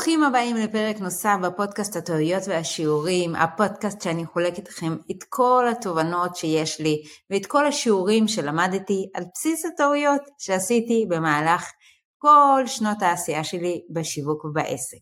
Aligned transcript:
ברוכים 0.00 0.24
הבאים 0.24 0.56
לפרק 0.56 1.00
נוסף 1.00 1.36
בפודקאסט 1.42 1.96
הטעויות 1.96 2.42
והשיעורים, 2.46 3.34
הפודקאסט 3.34 4.02
שאני 4.02 4.26
חולקת 4.26 4.58
איתכם 4.58 4.96
את 5.10 5.24
כל 5.28 5.66
התובנות 5.70 6.36
שיש 6.36 6.80
לי 6.80 7.02
ואת 7.30 7.46
כל 7.46 7.66
השיעורים 7.66 8.28
שלמדתי 8.28 9.10
על 9.14 9.24
בסיס 9.34 9.66
הטעויות 9.66 10.20
שעשיתי 10.38 11.06
במהלך 11.08 11.72
כל 12.18 12.62
שנות 12.66 13.02
העשייה 13.02 13.44
שלי 13.44 13.82
בשיווק 13.90 14.44
ובעסק. 14.44 14.98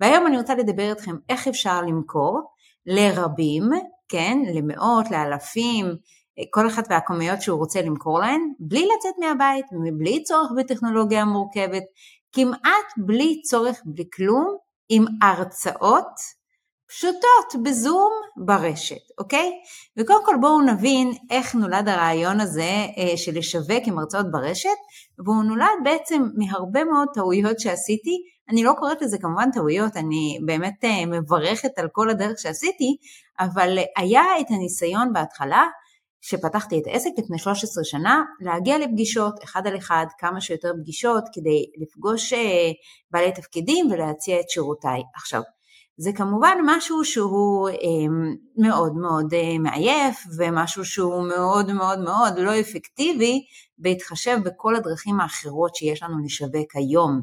והיום 0.00 0.26
אני 0.26 0.38
רוצה 0.38 0.54
לדבר 0.54 0.90
איתכם 0.90 1.16
איך 1.28 1.48
אפשר 1.48 1.82
למכור 1.82 2.40
לרבים, 2.86 3.70
כן, 4.08 4.38
למאות, 4.54 5.10
לאלפים, 5.10 5.86
כל 6.50 6.66
אחד 6.66 6.82
והכמויות 6.90 7.42
שהוא 7.42 7.58
רוצה 7.58 7.82
למכור 7.82 8.20
להן, 8.20 8.40
בלי 8.58 8.88
לצאת 8.96 9.14
מהבית, 9.18 9.66
מבלי 9.72 10.22
צורך 10.22 10.50
בטכנולוגיה 10.56 11.24
מורכבת, 11.24 11.82
כמעט 12.32 12.86
בלי 12.96 13.42
צורך 13.42 13.80
בלי 13.84 14.04
כלום, 14.12 14.56
עם 14.88 15.04
הרצאות 15.22 16.40
פשוטות 16.88 17.62
בזום 17.64 18.12
ברשת, 18.36 19.18
אוקיי? 19.18 19.50
וקודם 19.96 20.20
כל 20.24 20.34
בואו 20.40 20.60
נבין 20.60 21.12
איך 21.30 21.54
נולד 21.54 21.88
הרעיון 21.88 22.40
הזה 22.40 22.86
אה, 22.98 23.16
של 23.16 23.38
לשווק 23.38 23.82
עם 23.86 23.98
הרצאות 23.98 24.30
ברשת, 24.30 24.68
והוא 25.24 25.44
נולד 25.44 25.78
בעצם 25.84 26.22
מהרבה 26.34 26.84
מאוד 26.84 27.08
טעויות 27.14 27.60
שעשיתי, 27.60 28.16
אני 28.50 28.64
לא 28.64 28.72
קוראת 28.78 29.02
לזה 29.02 29.18
כמובן 29.18 29.50
טעויות, 29.50 29.96
אני 29.96 30.38
באמת 30.46 30.84
אה, 30.84 31.06
מברכת 31.06 31.78
על 31.78 31.88
כל 31.92 32.10
הדרך 32.10 32.38
שעשיתי, 32.38 32.96
אבל 33.40 33.78
היה 33.96 34.22
את 34.40 34.46
הניסיון 34.50 35.12
בהתחלה 35.12 35.66
כשפתחתי 36.20 36.78
את 36.78 36.86
העסק 36.86 37.10
לפני 37.18 37.38
13 37.38 37.84
שנה, 37.84 38.22
להגיע 38.40 38.78
לפגישות 38.78 39.44
אחד 39.44 39.66
על 39.66 39.76
אחד, 39.76 40.06
כמה 40.18 40.40
שיותר 40.40 40.72
פגישות 40.82 41.24
כדי 41.32 41.64
לפגוש 41.82 42.32
אה, 42.32 42.70
בעלי 43.10 43.32
תפקידים 43.32 43.90
ולהציע 43.90 44.40
את 44.40 44.50
שירותיי. 44.50 45.02
עכשיו, 45.14 45.42
זה 45.96 46.12
כמובן 46.12 46.58
משהו 46.64 47.04
שהוא 47.04 47.68
אה, 47.68 47.74
מאוד 48.56 48.94
מאוד 48.94 49.34
אה, 49.34 49.58
מעייף 49.58 50.24
ומשהו 50.38 50.84
שהוא 50.84 51.28
מאוד 51.28 51.72
מאוד 51.72 52.00
מאוד 52.00 52.38
לא 52.38 52.60
אפקטיבי 52.60 53.40
בהתחשב 53.78 54.38
בכל 54.44 54.76
הדרכים 54.76 55.20
האחרות 55.20 55.74
שיש 55.74 56.02
לנו 56.02 56.24
לשווק 56.24 56.76
היום. 56.76 57.20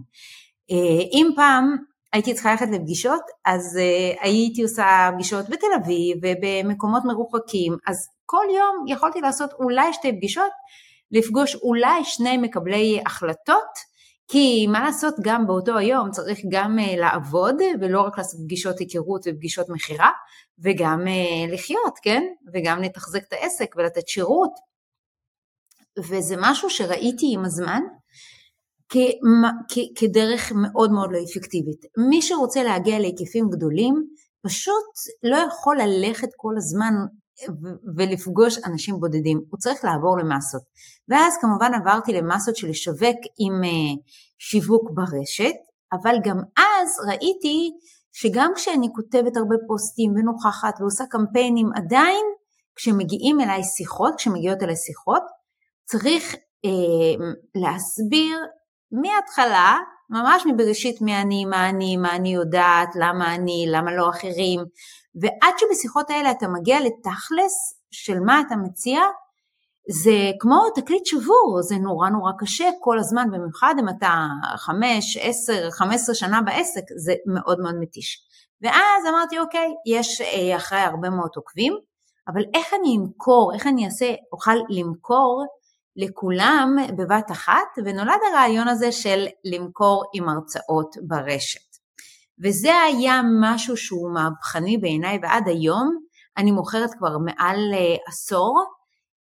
אם 1.14 1.28
פעם 1.36 1.78
הייתי 2.14 2.34
צריכה 2.34 2.52
ללכת 2.52 2.68
לפגישות, 2.72 3.22
אז 3.46 3.80
uh, 3.80 4.24
הייתי 4.24 4.64
עושה 4.64 5.10
פגישות 5.14 5.50
בתל 5.50 5.68
אביב 5.76 6.18
ובמקומות 6.24 7.04
מרוחקים, 7.06 7.78
אז 7.88 7.96
כל 8.26 8.46
יום 8.56 8.86
יכולתי 8.88 9.22
לעשות 9.22 9.54
אולי 9.54 9.94
שתי 9.94 10.18
פגישות, 10.18 10.52
לפגוש 11.12 11.56
אולי 11.56 12.04
שני 12.04 12.38
מקבלי 12.38 13.02
החלטות, 13.06 13.98
כי 14.28 14.68
מה 14.68 14.84
לעשות, 14.84 15.16
גם 15.22 15.48
באותו 15.48 15.78
היום 15.78 16.12
צריך 16.12 16.40
גם 16.52 16.78
uh, 16.80 17.00
לעבוד, 17.00 17.56
ולא 17.82 18.02
רק 18.02 18.18
לעשות 18.18 18.40
פגישות 18.46 18.80
היכרות 18.80 19.22
ופגישות 19.26 19.70
מכירה, 19.70 20.10
וגם 20.60 21.00
uh, 21.08 21.54
לחיות, 21.54 22.00
כן? 22.02 22.24
וגם 22.54 22.82
לתחזק 22.82 23.24
את 23.28 23.34
העסק 23.34 23.76
ולתת 23.78 24.08
שירות. 24.08 24.52
וזה 26.00 26.36
משהו 26.40 26.70
שראיתי 26.70 27.26
עם 27.34 27.46
הזמן, 27.46 27.82
כדרך 29.96 30.52
מאוד 30.56 30.92
מאוד 30.92 31.10
לא 31.12 31.18
אפקטיבית. 31.24 31.86
מי 32.10 32.22
שרוצה 32.22 32.64
להגיע 32.64 33.00
להיקפים 33.00 33.50
גדולים, 33.50 33.94
פשוט 34.46 34.86
לא 35.24 35.38
יכול 35.38 35.78
ללכת 35.82 36.30
כל 36.36 36.54
הזמן 36.58 36.94
ולפגוש 37.98 38.58
אנשים 38.66 39.00
בודדים, 39.00 39.42
הוא 39.50 39.60
צריך 39.60 39.86
לעבור 39.86 40.18
למסות. 40.18 40.62
ואז 41.10 41.34
כמובן 41.42 41.72
עברתי 41.74 42.14
למסות 42.14 42.56
של 42.56 42.70
לשווק 42.70 43.18
עם 43.40 43.64
אה, 43.64 44.04
שיווק 44.38 44.90
ברשת, 44.94 45.56
אבל 45.94 46.16
גם 46.24 46.38
אז 46.58 46.90
ראיתי 47.08 47.72
שגם 48.14 48.52
כשאני 48.56 48.88
כותבת 48.96 49.38
הרבה 49.38 49.56
פוסטים 49.68 50.12
ונוכחת 50.12 50.74
ועושה 50.80 51.04
קמפיינים, 51.10 51.70
עדיין 51.76 52.26
כשמגיעים 52.76 53.40
אליי 53.40 53.64
שיחות, 53.64 54.14
כשמגיעות 54.18 54.64
אליי 54.64 54.76
שיחות, 54.76 55.24
צריך 55.86 56.36
אה, 56.66 57.26
להסביר 57.56 58.38
מההתחלה, 58.92 59.78
ממש 60.10 60.44
מבראשית 60.46 61.02
מי 61.02 61.22
אני, 61.22 61.46
מה 61.46 61.70
אני, 61.70 61.98
מה 61.98 62.16
אני 62.16 62.34
יודעת, 62.34 62.90
למה 62.96 63.36
אני, 63.36 63.66
למה 63.72 63.96
לא 63.96 64.10
אחרים, 64.10 64.60
ועד 65.22 65.54
שבשיחות 65.58 66.10
האלה 66.10 66.32
אתה 66.32 66.48
מגיע 66.48 66.80
לתכלס 66.80 67.82
של 67.92 68.20
מה 68.20 68.42
אתה 68.48 68.56
מציע, 68.56 69.00
זה 69.90 70.32
כמו 70.40 70.70
תקליט 70.76 71.06
שבור, 71.06 71.60
זה 71.62 71.76
נורא 71.76 72.10
נורא 72.10 72.32
קשה 72.40 72.70
כל 72.80 73.00
הזמן, 73.00 73.32
במיוחד 73.32 73.76
אם 73.80 73.90
אתה 73.90 74.28
חמש, 74.58 75.18
עשר, 75.22 75.72
חמש 75.72 75.96
עשרה 75.96 76.16
שנה 76.16 76.42
בעסק, 76.42 76.84
זה 76.98 77.14
מאוד 77.26 77.60
מאוד 77.60 77.76
מתיש. 77.80 78.24
ואז 78.62 79.06
אמרתי, 79.10 79.40
אוקיי, 79.40 79.74
יש 79.86 80.22
אה, 80.22 80.56
אחרי 80.58 80.80
הרבה 80.80 81.10
מאוד 81.10 81.30
עוקבים, 81.36 81.74
אבל 82.28 82.42
איך 82.54 82.68
אני 82.80 82.98
אמכור, 82.98 83.54
איך 83.54 83.68
אני 83.68 83.86
אעשה, 83.86 84.14
אוכל 84.34 84.56
למכור 84.70 85.46
לכולם 85.98 86.76
בבת 86.98 87.32
אחת, 87.32 87.68
ונולד 87.86 88.20
הרעיון 88.32 88.68
הזה 88.68 88.92
של 88.92 89.26
למכור 89.44 90.04
עם 90.14 90.30
הרצאות 90.30 90.96
ברשת. 91.08 91.78
וזה 92.44 92.76
היה 92.76 93.22
משהו 93.42 93.78
שהוא 93.78 94.14
מהפכני 94.14 94.78
בעיניי, 94.78 95.20
ועד 95.22 95.48
היום 95.48 95.98
אני 96.38 96.52
מוכרת 96.52 96.90
כבר 96.98 97.18
מעל 97.18 97.74
אה, 97.74 97.96
עשור. 98.08 98.64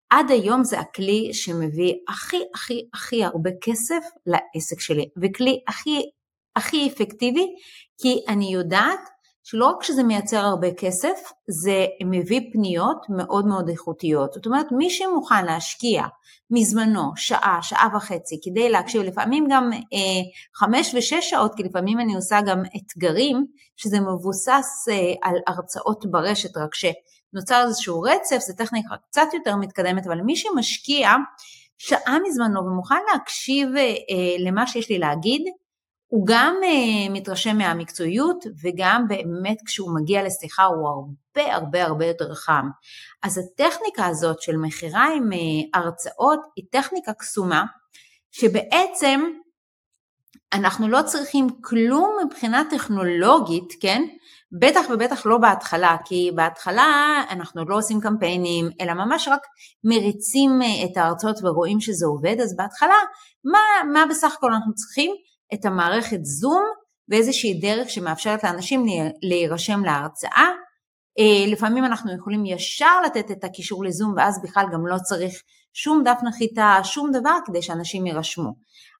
עד 0.09 0.31
היום 0.31 0.63
זה 0.63 0.79
הכלי 0.79 1.33
שמביא 1.33 1.93
הכי 2.09 2.37
הכי 2.55 2.87
הכי 2.93 3.23
הרבה 3.23 3.49
כסף 3.61 4.03
לעסק 4.25 4.79
שלי, 4.79 5.09
וכלי 5.21 5.63
הכי 5.67 6.01
הכי 6.55 6.87
אפקטיבי, 6.87 7.47
כי 8.01 8.25
אני 8.27 8.53
יודעת 8.53 8.99
שלא 9.43 9.67
רק 9.67 9.83
שזה 9.83 10.03
מייצר 10.03 10.37
הרבה 10.37 10.73
כסף, 10.73 11.31
זה 11.47 11.85
מביא 12.05 12.49
פניות 12.53 13.05
מאוד 13.09 13.47
מאוד 13.47 13.69
איכותיות. 13.69 14.33
זאת 14.33 14.45
אומרת, 14.45 14.65
מי 14.71 14.89
שמוכן 14.89 15.45
להשקיע 15.45 16.03
מזמנו 16.51 17.11
שעה, 17.15 17.59
שעה 17.61 17.87
וחצי, 17.95 18.39
כדי 18.43 18.69
להקשיב, 18.69 19.01
לפעמים 19.01 19.47
גם 19.49 19.71
אה, 19.73 20.21
חמש 20.55 20.95
ושש 20.95 21.29
שעות, 21.29 21.55
כי 21.55 21.63
לפעמים 21.63 21.99
אני 21.99 22.15
עושה 22.15 22.41
גם 22.41 22.63
אתגרים, 22.77 23.45
שזה 23.75 23.99
מבוסס 23.99 24.87
אה, 24.91 25.13
על 25.21 25.35
הרצאות 25.47 26.05
ברשת, 26.05 26.57
רק 26.57 26.75
שנוצר 26.75 27.63
איזשהו 27.67 28.01
רצף, 28.01 28.37
זה 28.39 28.53
טכניקה 28.53 28.95
קצת 29.09 29.27
יותר 29.33 29.55
מתקדמת, 29.55 30.07
אבל 30.07 30.21
מי 30.21 30.35
שמשקיע 30.35 31.09
שעה 31.77 32.17
מזמנו 32.27 32.65
ומוכן 32.65 33.01
להקשיב 33.13 33.69
אה, 33.77 33.93
למה 34.39 34.67
שיש 34.67 34.89
לי 34.89 34.99
להגיד, 34.99 35.41
הוא 36.13 36.23
גם 36.27 36.55
uh, 36.61 37.11
מתרשם 37.11 37.57
מהמקצועיות 37.57 38.45
וגם 38.63 39.05
באמת 39.07 39.57
כשהוא 39.65 39.95
מגיע 39.95 40.23
לשיחה 40.23 40.63
הוא 40.63 40.89
הרבה 40.89 41.55
הרבה 41.55 41.83
הרבה 41.83 42.05
יותר 42.05 42.33
חם. 42.33 42.69
אז 43.23 43.37
הטכניקה 43.37 44.05
הזאת 44.05 44.41
של 44.41 44.57
מכירה 44.57 45.07
עם 45.15 45.31
uh, 45.31 45.35
הרצאות 45.79 46.39
היא 46.55 46.65
טכניקה 46.71 47.13
קסומה 47.13 47.65
שבעצם 48.31 49.21
אנחנו 50.53 50.87
לא 50.87 51.01
צריכים 51.05 51.47
כלום 51.61 52.17
מבחינה 52.25 52.63
טכנולוגית, 52.69 53.73
כן? 53.81 54.03
בטח 54.59 54.81
ובטח 54.89 55.25
לא 55.25 55.37
בהתחלה, 55.37 55.97
כי 56.05 56.31
בהתחלה 56.35 56.87
אנחנו 57.29 57.65
לא 57.65 57.77
עושים 57.77 58.01
קמפיינים, 58.01 58.69
אלא 58.81 58.93
ממש 58.93 59.27
רק 59.27 59.41
מריצים 59.83 60.61
אה, 60.61 60.85
את 60.85 60.97
ההרצאות 60.97 61.35
ורואים 61.43 61.81
שזה 61.81 62.05
עובד, 62.05 62.35
אז 62.41 62.55
בהתחלה, 62.55 62.95
מה, 63.43 63.93
מה 63.93 64.05
בסך 64.09 64.33
הכל 64.37 64.53
אנחנו 64.53 64.73
צריכים? 64.73 65.15
את 65.53 65.65
המערכת 65.65 66.19
זום 66.21 66.63
ואיזושהי 67.09 67.53
דרך 67.53 67.89
שמאפשרת 67.89 68.43
לאנשים 68.43 68.85
להירשם 69.21 69.83
להרצאה. 69.85 70.49
אה, 71.19 71.51
לפעמים 71.51 71.85
אנחנו 71.85 72.15
יכולים 72.15 72.45
ישר 72.45 73.01
לתת 73.05 73.31
את 73.31 73.43
הקישור 73.43 73.83
לזום 73.83 74.13
ואז 74.17 74.41
בכלל 74.43 74.65
גם 74.73 74.87
לא 74.87 74.97
צריך 74.97 75.43
שום 75.73 76.03
דף 76.03 76.19
נחיתה, 76.23 76.79
שום 76.83 77.11
דבר 77.11 77.35
כדי 77.45 77.61
שאנשים 77.61 78.05
יירשמו. 78.05 78.53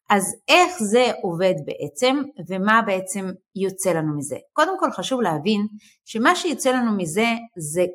אז 0.09 0.36
איך 0.47 0.84
זה 0.84 1.12
עובד 1.22 1.53
בעצם 1.66 2.22
ומה 2.50 2.81
בעצם 2.81 3.25
יוצא 3.56 3.94
לנו 3.94 4.18
מזה? 4.18 4.38
קודם 4.53 4.80
כל 4.80 4.92
חשוב 4.92 5.22
להבין 5.22 5.68
שמה 6.06 6.36
שיוצא 6.36 6.72
לנו 6.72 6.98
מזה 6.98 7.28
זה 7.57 7.86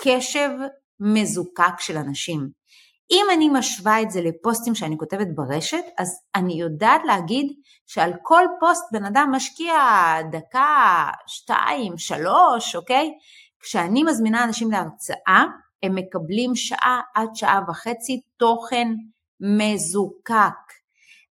קשב 0.00 0.50
מזוקק 1.00 1.80
של 1.80 1.96
אנשים. 1.96 2.48
אם 3.12 3.26
אני 3.34 3.48
משווה 3.48 4.02
את 4.02 4.10
זה 4.10 4.20
לפוסטים 4.20 4.74
שאני 4.74 4.98
כותבת 4.98 5.26
ברשת, 5.34 5.84
אז 5.98 6.20
אני 6.34 6.54
יודעת 6.54 7.00
להגיד 7.04 7.52
שעל 7.86 8.12
כל 8.22 8.44
פוסט 8.60 8.84
בן 8.92 9.04
אדם 9.04 9.28
משקיע 9.32 9.74
דקה, 10.32 11.06
שתיים, 11.26 11.98
שלוש, 11.98 12.76
אוקיי? 12.76 13.10
כשאני 13.60 14.02
מזמינה 14.02 14.44
אנשים 14.44 14.70
להרצאה, 14.70 15.44
הם 15.82 15.94
מקבלים 15.94 16.54
שעה 16.54 17.00
עד 17.14 17.28
שעה 17.34 17.60
וחצי 17.68 18.20
תוכן 18.36 18.88
מזוקק. 19.40 20.72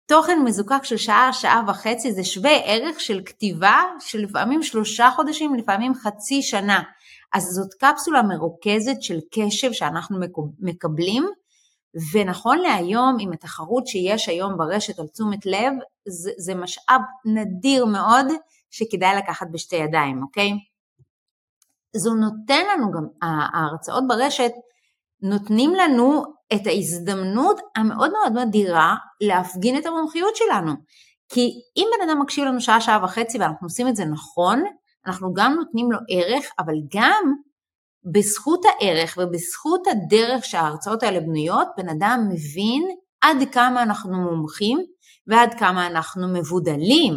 תוכן 0.05 0.39
מזוקק 0.45 0.83
של 0.83 0.97
שעה, 0.97 1.33
שעה 1.33 1.63
וחצי 1.67 2.11
זה 2.11 2.23
שווה 2.23 2.51
ערך 2.65 2.99
של 2.99 3.21
כתיבה 3.25 3.83
של 3.99 4.19
לפעמים 4.19 4.63
שלושה 4.63 5.09
חודשים, 5.15 5.55
לפעמים 5.55 5.93
חצי 5.95 6.41
שנה. 6.41 6.81
אז 7.33 7.43
זאת 7.43 7.73
קפסולה 7.73 8.21
מרוכזת 8.23 9.01
של 9.01 9.19
קשב 9.31 9.71
שאנחנו 9.71 10.19
מקבלים, 10.59 11.29
ונכון 12.13 12.57
להיום, 12.59 13.17
עם 13.19 13.31
התחרות 13.31 13.87
שיש 13.87 14.29
היום 14.29 14.57
ברשת 14.57 14.99
על 14.99 15.07
תשומת 15.07 15.45
לב, 15.45 15.73
זה, 16.07 16.31
זה 16.37 16.55
משאב 16.55 17.01
נדיר 17.25 17.85
מאוד 17.85 18.25
שכדאי 18.71 19.17
לקחת 19.17 19.47
בשתי 19.51 19.75
ידיים, 19.75 20.23
אוקיי? 20.23 20.51
זה 21.95 22.09
נותן 22.09 22.65
לנו 22.73 22.91
גם, 22.91 23.07
ההרצאות 23.21 24.03
ברשת 24.07 24.51
נותנים 25.21 25.73
לנו 25.73 26.23
את 26.53 26.67
ההזדמנות 26.67 27.59
המאוד 27.75 28.11
מאוד 28.11 28.37
אדירה 28.37 28.95
להפגין 29.21 29.77
את 29.77 29.85
המומחיות 29.85 30.35
שלנו. 30.35 30.73
כי 31.29 31.61
אם 31.77 31.87
בן 31.97 32.09
אדם 32.09 32.21
מקשיב 32.21 32.45
לנו 32.45 32.61
שעה, 32.61 32.81
שעה 32.81 33.03
וחצי 33.03 33.39
ואנחנו 33.39 33.65
עושים 33.65 33.87
את 33.87 33.95
זה 33.95 34.05
נכון, 34.05 34.63
אנחנו 35.05 35.33
גם 35.33 35.53
נותנים 35.53 35.91
לו 35.91 35.97
ערך, 36.09 36.45
אבל 36.59 36.73
גם 36.95 37.33
בזכות 38.11 38.61
הערך 38.65 39.17
ובזכות 39.17 39.87
הדרך 39.87 40.45
שההרצאות 40.45 41.03
האלה 41.03 41.19
בנויות, 41.19 41.67
בן 41.77 41.89
אדם 41.89 42.29
מבין 42.29 42.83
עד 43.21 43.37
כמה 43.51 43.83
אנחנו 43.83 44.17
מומחים 44.17 44.79
ועד 45.27 45.53
כמה 45.53 45.87
אנחנו 45.87 46.27
מבודלים, 46.33 47.13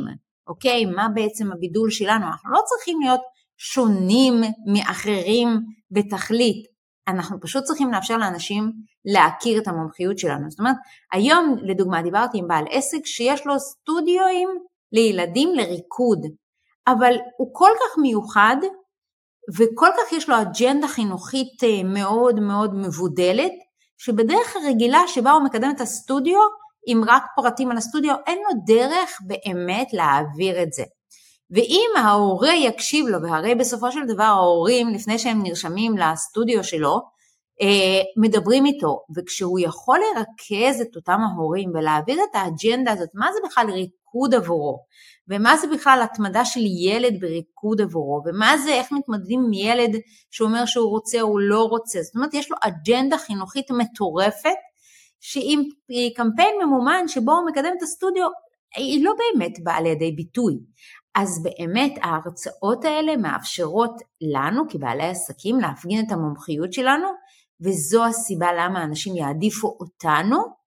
אוקיי? 0.48 0.84
מה 0.84 1.08
בעצם 1.14 1.52
הבידול 1.52 1.90
שלנו? 1.90 2.26
אנחנו 2.26 2.52
לא 2.52 2.60
צריכים 2.64 3.00
להיות 3.00 3.20
שונים 3.56 4.34
מאחרים 4.66 5.48
בתכלית, 5.90 6.72
אנחנו 7.08 7.40
פשוט 7.40 7.64
צריכים 7.64 7.92
לאפשר 7.92 8.16
לאנשים 8.16 8.72
להכיר 9.04 9.62
את 9.62 9.68
המומחיות 9.68 10.18
שלנו. 10.18 10.50
זאת 10.50 10.58
אומרת, 10.58 10.76
היום 11.12 11.56
לדוגמה 11.62 12.02
דיברתי 12.02 12.38
עם 12.38 12.48
בעל 12.48 12.64
עסק 12.70 13.06
שיש 13.06 13.46
לו 13.46 13.58
סטודיואים 13.58 14.48
לילדים 14.92 15.54
לריקוד, 15.54 16.18
אבל 16.86 17.14
הוא 17.38 17.50
כל 17.52 17.70
כך 17.76 17.98
מיוחד 17.98 18.56
וכל 19.58 19.88
כך 19.98 20.12
יש 20.12 20.28
לו 20.28 20.36
אג'נדה 20.40 20.88
חינוכית 20.88 21.64
אה, 21.64 21.82
מאוד 21.84 22.40
מאוד 22.40 22.74
מבודלת, 22.74 23.52
שבדרך 23.98 24.56
הרגילה 24.56 25.02
שבה 25.06 25.30
הוא 25.30 25.42
מקדם 25.42 25.72
את 25.76 25.80
הסטודיו, 25.80 26.38
עם 26.86 27.04
רק 27.06 27.22
פרטים 27.36 27.70
על 27.70 27.76
הסטודיו, 27.76 28.14
אין 28.26 28.38
לו 28.38 28.60
דרך 28.66 29.18
באמת 29.26 29.88
להעביר 29.92 30.62
את 30.62 30.72
זה. 30.72 30.82
ואם 31.50 31.90
ההורה 31.96 32.54
יקשיב 32.54 33.06
לו, 33.06 33.22
והרי 33.22 33.54
בסופו 33.54 33.92
של 33.92 34.06
דבר 34.06 34.22
ההורים, 34.22 34.88
לפני 34.88 35.18
שהם 35.18 35.42
נרשמים 35.42 35.98
לסטודיו 35.98 36.64
שלו, 36.64 37.00
אה, 37.62 38.02
מדברים 38.16 38.66
איתו, 38.66 39.00
וכשהוא 39.16 39.58
יכול 39.60 39.98
לרכז 39.98 40.80
את 40.80 40.96
אותם 40.96 41.18
ההורים 41.20 41.70
ולהעביר 41.74 42.18
את 42.30 42.34
האג'נדה 42.34 42.92
הזאת, 42.92 43.08
מה 43.14 43.26
זה 43.32 43.38
בכלל 43.44 43.68
ריקוד 44.14 44.34
עבורו, 44.34 44.84
ומה 45.28 45.56
זה 45.56 45.66
בכלל 45.74 46.00
התמדה 46.04 46.44
של 46.44 46.60
ילד 46.60 47.20
בריקוד 47.20 47.80
עבורו, 47.80 48.22
ומה 48.26 48.56
זה, 48.64 48.70
איך 48.70 48.92
מתמודדים 48.92 49.40
עם 49.46 49.52
ילד 49.52 50.00
שאומר 50.30 50.66
שהוא 50.66 50.90
רוצה 50.90 51.20
או 51.20 51.38
לא 51.38 51.62
רוצה, 51.62 52.02
זאת 52.02 52.14
אומרת 52.14 52.34
יש 52.34 52.50
לו 52.50 52.56
אג'נדה 52.62 53.18
חינוכית 53.18 53.70
מטורפת, 53.70 54.56
שעם 55.20 55.62
קמפיין 56.16 56.54
ממומן 56.64 57.08
שבו 57.08 57.32
הוא 57.32 57.50
מקדם 57.50 57.70
את 57.78 57.82
הסטודיו, 57.82 58.26
היא 58.76 59.04
לא 59.04 59.12
באמת 59.12 59.52
באה 59.64 59.80
לידי 59.80 60.12
ביטוי. 60.12 60.54
אז 61.14 61.42
באמת 61.42 61.92
ההרצאות 62.02 62.84
האלה 62.84 63.16
מאפשרות 63.16 64.02
לנו 64.20 64.62
כבעלי 64.68 65.08
עסקים 65.08 65.60
להפגין 65.60 66.06
את 66.06 66.12
המומחיות 66.12 66.72
שלנו, 66.72 67.08
וזו 67.60 68.04
הסיבה 68.04 68.52
למה 68.52 68.84
אנשים 68.84 69.16
יעדיפו 69.16 69.76
אותנו 69.80 70.61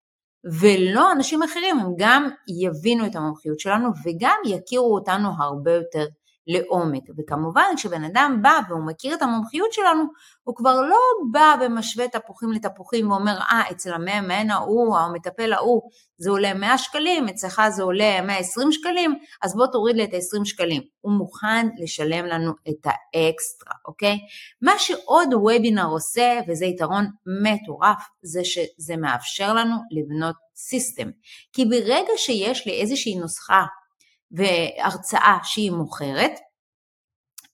ולא 0.45 1.11
אנשים 1.11 1.43
אחרים, 1.43 1.79
הם 1.79 1.93
גם 1.97 2.29
יבינו 2.61 3.05
את 3.05 3.15
המומחיות 3.15 3.59
שלנו 3.59 3.89
וגם 4.05 4.37
יכירו 4.45 4.95
אותנו 4.95 5.29
הרבה 5.37 5.71
יותר 5.71 6.05
לעומק. 6.47 7.03
וכמובן 7.17 7.65
כשבן 7.75 8.03
אדם 8.03 8.39
בא 8.41 8.59
והוא 8.69 8.85
מכיר 8.85 9.15
את 9.15 9.21
המומחיות 9.21 9.73
שלנו, 9.73 10.03
הוא 10.43 10.55
כבר 10.55 10.81
לא 10.81 10.97
בא 11.31 11.55
ומשווה 11.61 12.07
תפוחים 12.07 12.51
לתפוחים 12.51 13.11
ואומר, 13.11 13.37
אה, 13.51 13.63
אצל 13.71 13.93
המאמן 13.93 14.49
ההוא, 14.49 14.97
המטפל 14.97 15.53
ההוא, 15.53 15.81
זה 16.17 16.29
עולה 16.29 16.53
100 16.53 16.77
שקלים, 16.77 17.27
אצלך 17.27 17.61
זה 17.69 17.83
עולה 17.83 18.21
120 18.21 18.71
שקלים, 18.71 19.15
אז 19.41 19.55
בוא 19.55 19.67
תוריד 19.67 19.95
לי 19.95 20.03
את 20.03 20.13
ה-20 20.13 20.45
שקלים. 20.45 20.81
הוא 21.01 21.11
מוכן 21.11 21.67
לשלם 21.77 22.25
לנו 22.25 22.51
את 22.69 22.85
האקסטרה, 22.85 23.73
אוקיי? 23.87 24.17
מה 24.61 24.73
שעוד 24.77 25.33
וובינר 25.33 25.85
עושה, 25.85 26.39
וזה 26.47 26.65
יתרון 26.65 27.05
מטורף, 27.43 28.03
זה 28.21 28.41
שזה 28.43 28.97
מאפשר 28.97 29.53
לנו 29.53 29.75
לבנות 29.91 30.35
system. 30.55 31.09
כי 31.53 31.65
ברגע 31.65 32.13
שיש 32.17 32.67
לי 32.67 32.81
איזושהי 32.81 33.15
נוסחה 33.15 33.65
והרצאה 34.35 35.37
שהיא 35.43 35.71
מוכרת, 35.71 36.31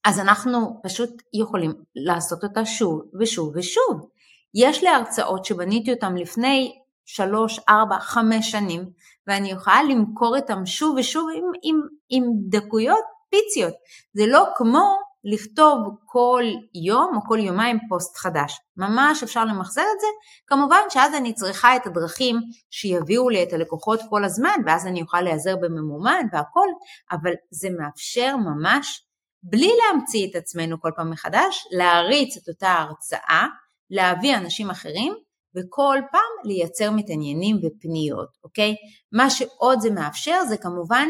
אז 0.06 0.20
אנחנו 0.20 0.80
פשוט 0.84 1.10
יכולים 1.34 1.74
לעשות 1.96 2.44
אותה 2.44 2.66
שוב 2.66 3.02
ושוב 3.20 3.52
ושוב. 3.56 4.10
יש 4.54 4.84
לי 4.84 4.90
הרצאות 4.90 5.46
שבניתי 5.46 5.94
אותן 5.94 6.16
לפני 6.16 6.82
שלוש, 7.06 7.60
ארבע, 7.70 8.00
חמש 8.00 8.52
שנים, 8.52 8.90
ואני 9.28 9.52
יכולה 9.52 9.84
למכור 9.84 10.38
אותן 10.38 10.66
שוב 10.66 10.96
ושוב 10.98 11.30
עם, 11.36 11.44
עם, 11.64 11.82
עם 12.10 12.24
דקויות 12.50 13.04
פיציות. 13.30 13.74
זה 14.14 14.24
לא 14.28 14.46
כמו 14.56 14.98
לכתוב 15.24 15.96
כל 16.06 16.44
יום 16.86 17.16
או 17.16 17.22
כל 17.28 17.40
יומיים 17.40 17.80
פוסט 17.90 18.18
חדש. 18.18 18.60
ממש 18.78 19.24
אפשר 19.24 19.46
למחזר 19.46 19.82
את 19.82 20.00
זה, 20.00 20.08
כמובן 20.48 20.82
שאז 20.90 21.14
אני 21.16 21.34
צריכה 21.34 21.76
את 21.76 21.88
הדרכים 21.88 22.36
שיביאו 22.70 23.30
לי 23.30 23.44
את 23.44 23.54
הלקוחות 23.54 24.00
כל 24.10 24.24
הזמן, 24.24 24.56
ואז 24.66 24.88
אני 24.88 25.02
אוכל 25.02 25.22
להיעזר 25.22 25.56
בממומן 25.56 26.26
והכל, 26.34 26.68
אבל 27.12 27.32
זה 27.52 27.70
מאפשר 27.80 28.36
ממש, 28.38 29.06
בלי 29.44 29.72
להמציא 29.78 30.28
את 30.30 30.36
עצמנו 30.36 30.82
כל 30.82 30.92
פעם 30.96 31.12
מחדש, 31.12 31.68
להריץ 31.72 32.38
את 32.38 32.50
אותה 32.50 32.72
הרצאה, 32.72 33.48
להביא 33.90 34.38
אנשים 34.38 34.70
אחרים, 34.70 35.14
וכל 35.56 35.98
פעם 36.12 36.32
לייצר 36.44 36.92
מתעניינים 36.92 37.58
ופניות, 37.58 38.30
אוקיי? 38.44 38.76
מה 39.12 39.30
שעוד 39.30 39.80
זה 39.80 39.92
מאפשר 39.92 40.46
זה 40.50 40.58
כמובן 40.58 41.10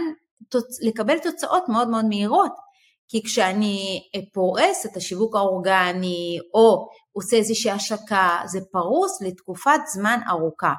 לקבל 0.81 1.19
תוצאות 1.19 1.69
מאוד 1.69 1.87
מאוד 1.87 2.05
מהירות. 2.05 2.70
כי 3.11 3.23
כשאני 3.23 3.99
פורס 4.33 4.85
את 4.85 4.97
השיווק 4.97 5.35
האורגני 5.35 6.39
או 6.53 6.87
עושה 7.11 7.37
איזושהי 7.37 7.71
השקה, 7.71 8.37
זה 8.45 8.59
פרוס 8.71 9.21
לתקופת 9.21 9.79
זמן 9.93 10.19
ארוכה. 10.29 10.73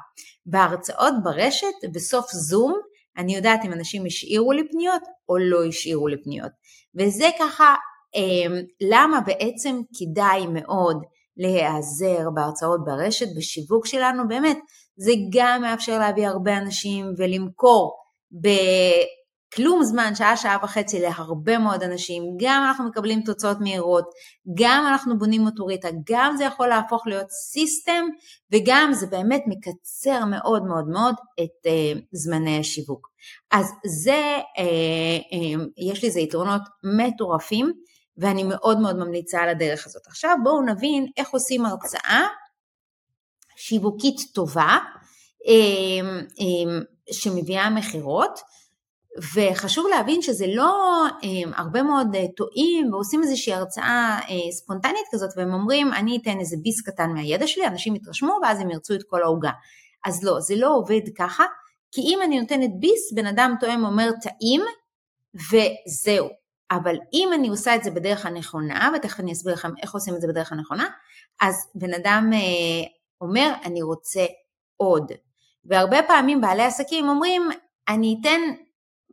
בהרצאות 0.46 1.14
ברשת, 1.24 1.74
בסוף 1.94 2.26
זום, 2.32 2.74
אני 3.16 3.36
יודעת 3.36 3.60
אם 3.64 3.72
אנשים 3.72 4.06
השאירו 4.06 4.52
לי 4.52 4.62
פניות 4.68 5.02
או 5.28 5.38
לא 5.38 5.64
השאירו 5.64 6.08
לי 6.08 6.22
פניות. 6.24 6.50
וזה 6.94 7.30
ככה 7.38 7.74
אמ, 8.14 8.52
למה 8.80 9.20
בעצם 9.20 9.80
כדאי 9.98 10.46
מאוד 10.46 11.02
להיעזר 11.36 12.30
בהרצאות 12.34 12.80
ברשת, 12.84 13.26
בשיווק 13.36 13.86
שלנו, 13.86 14.28
באמת, 14.28 14.58
זה 14.96 15.12
גם 15.32 15.62
מאפשר 15.62 15.98
להביא 15.98 16.28
הרבה 16.28 16.58
אנשים 16.58 17.06
ולמכור 17.18 17.96
כלום 19.54 19.84
זמן, 19.84 20.14
שעה, 20.14 20.36
שעה 20.36 20.56
וחצי 20.62 21.00
להרבה 21.00 21.58
מאוד 21.58 21.82
אנשים, 21.82 22.22
גם 22.40 22.64
אנחנו 22.68 22.88
מקבלים 22.88 23.22
תוצאות 23.22 23.56
מהירות, 23.60 24.04
גם 24.54 24.84
אנחנו 24.88 25.18
בונים 25.18 25.46
אוטוריטה, 25.46 25.88
גם 26.10 26.34
זה 26.38 26.44
יכול 26.44 26.68
להפוך 26.68 27.06
להיות 27.06 27.30
סיסטם, 27.30 28.04
וגם 28.52 28.90
זה 28.92 29.06
באמת 29.06 29.42
מקצר 29.46 30.24
מאוד 30.24 30.64
מאוד 30.66 30.88
מאוד 30.88 31.14
את 31.40 31.66
uh, 31.66 32.00
זמני 32.12 32.58
השיווק. 32.58 33.08
אז 33.50 33.66
זה, 33.86 34.38
uh, 34.38 34.60
uh, 34.60 35.64
יש 35.76 36.04
לזה 36.04 36.20
יתרונות 36.20 36.62
מטורפים, 36.96 37.72
ואני 38.16 38.42
מאוד 38.44 38.80
מאוד 38.80 38.96
ממליצה 38.96 39.40
על 39.42 39.48
הדרך 39.48 39.86
הזאת. 39.86 40.06
עכשיו 40.06 40.36
בואו 40.44 40.62
נבין 40.62 41.06
איך 41.16 41.30
עושים 41.30 41.66
הרצאה 41.66 42.26
שיווקית 43.56 44.20
טובה, 44.34 44.78
uh, 45.46 46.02
uh, 46.40 47.12
שמביאה 47.12 47.70
מכירות, 47.70 48.40
וחשוב 49.34 49.86
להבין 49.90 50.22
שזה 50.22 50.46
לא 50.48 51.04
הם, 51.22 51.52
הרבה 51.56 51.82
מאוד 51.82 52.14
אה, 52.14 52.24
טועים 52.36 52.92
ועושים 52.92 53.22
איזושהי 53.22 53.52
הרצאה 53.52 54.20
אה, 54.28 54.52
ספונטנית 54.52 55.06
כזאת 55.12 55.30
והם 55.36 55.54
אומרים 55.54 55.92
אני 55.92 56.18
אתן 56.22 56.40
איזה 56.40 56.56
ביס 56.62 56.82
קטן 56.82 57.10
מהידע 57.10 57.46
שלי, 57.46 57.66
אנשים 57.66 57.94
יתרשמו 57.96 58.38
ואז 58.42 58.60
הם 58.60 58.70
ירצו 58.70 58.94
את 58.94 59.02
כל 59.02 59.22
העוגה. 59.22 59.50
אז 60.04 60.24
לא, 60.24 60.40
זה 60.40 60.54
לא 60.56 60.76
עובד 60.76 61.00
ככה, 61.18 61.44
כי 61.92 62.00
אם 62.00 62.18
אני 62.24 62.40
נותנת 62.40 62.70
ביס, 62.80 63.12
בן 63.14 63.26
אדם 63.26 63.54
תואם 63.60 63.84
אומר 63.84 64.10
טעים 64.22 64.62
וזהו. 65.34 66.28
אבל 66.70 66.96
אם 67.12 67.28
אני 67.34 67.48
עושה 67.48 67.74
את 67.74 67.84
זה 67.84 67.90
בדרך 67.90 68.26
הנכונה, 68.26 68.90
ותכף 68.96 69.20
אני 69.20 69.32
אסביר 69.32 69.54
לכם 69.54 69.70
איך 69.82 69.94
עושים 69.94 70.14
את 70.14 70.20
זה 70.20 70.28
בדרך 70.28 70.52
הנכונה, 70.52 70.86
אז 71.40 71.54
בן 71.74 71.94
אדם 71.94 72.30
אה, 72.34 72.88
אומר 73.20 73.52
אני 73.64 73.82
רוצה 73.82 74.24
עוד. 74.76 75.12
והרבה 75.64 76.02
פעמים 76.02 76.40
בעלי 76.40 76.62
עסקים 76.62 77.08
אומרים 77.08 77.42
אני 77.88 78.18
אתן 78.20 78.40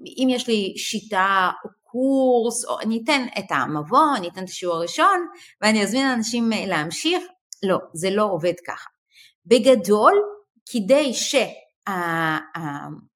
אם 0.05 0.27
יש 0.31 0.47
לי 0.47 0.73
שיטה 0.77 1.51
או 1.65 1.69
קורס, 1.83 2.65
או 2.65 2.79
אני 2.79 3.01
אתן 3.03 3.25
את 3.39 3.45
המבוא, 3.49 4.15
אני 4.17 4.27
אתן 4.27 4.43
את 4.43 4.49
השיעור 4.49 4.75
הראשון, 4.75 5.27
ואני 5.61 5.83
אזמין 5.83 6.07
אנשים 6.07 6.53
אה, 6.53 6.65
להמשיך, 6.65 7.23
לא, 7.63 7.77
זה 7.93 8.09
לא 8.09 8.23
עובד 8.23 8.53
ככה. 8.67 8.89
בגדול, 9.45 10.13
כדי 10.71 11.13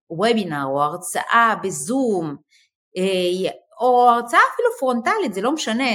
שהוובינר 0.09 0.65
או 0.65 0.83
הרצאה 0.83 1.55
בזום, 1.63 2.35
אה, 2.97 3.51
או 3.81 4.09
הרצאה 4.09 4.39
אפילו 4.53 4.69
פרונטלית, 4.79 5.33
זה 5.33 5.41
לא 5.41 5.51
משנה 5.51 5.89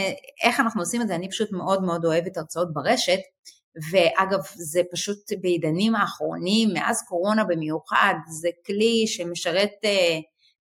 איך 0.45 0.61
אנחנו 0.61 0.83
עושים 0.83 1.03
את 1.03 1.09
זה, 1.09 1.15
אני 1.15 1.31
פשוט 1.31 1.53
מאוד 1.53 1.83
מאוד 1.83 2.05
אוהבת 2.05 2.37
הרצאות 2.37 2.73
ברשת, 2.73 3.19
ואגב, 3.91 4.41
זה 4.55 4.83
פשוט 4.93 5.19
בעידנים 5.41 5.95
האחרונים, 5.95 6.69
מאז 6.73 7.03
קורונה 7.09 7.45
במיוחד, 7.45 8.15
זה 8.29 8.49
כלי 8.67 9.07
שמשרת 9.07 9.71
uh, 9.85 9.89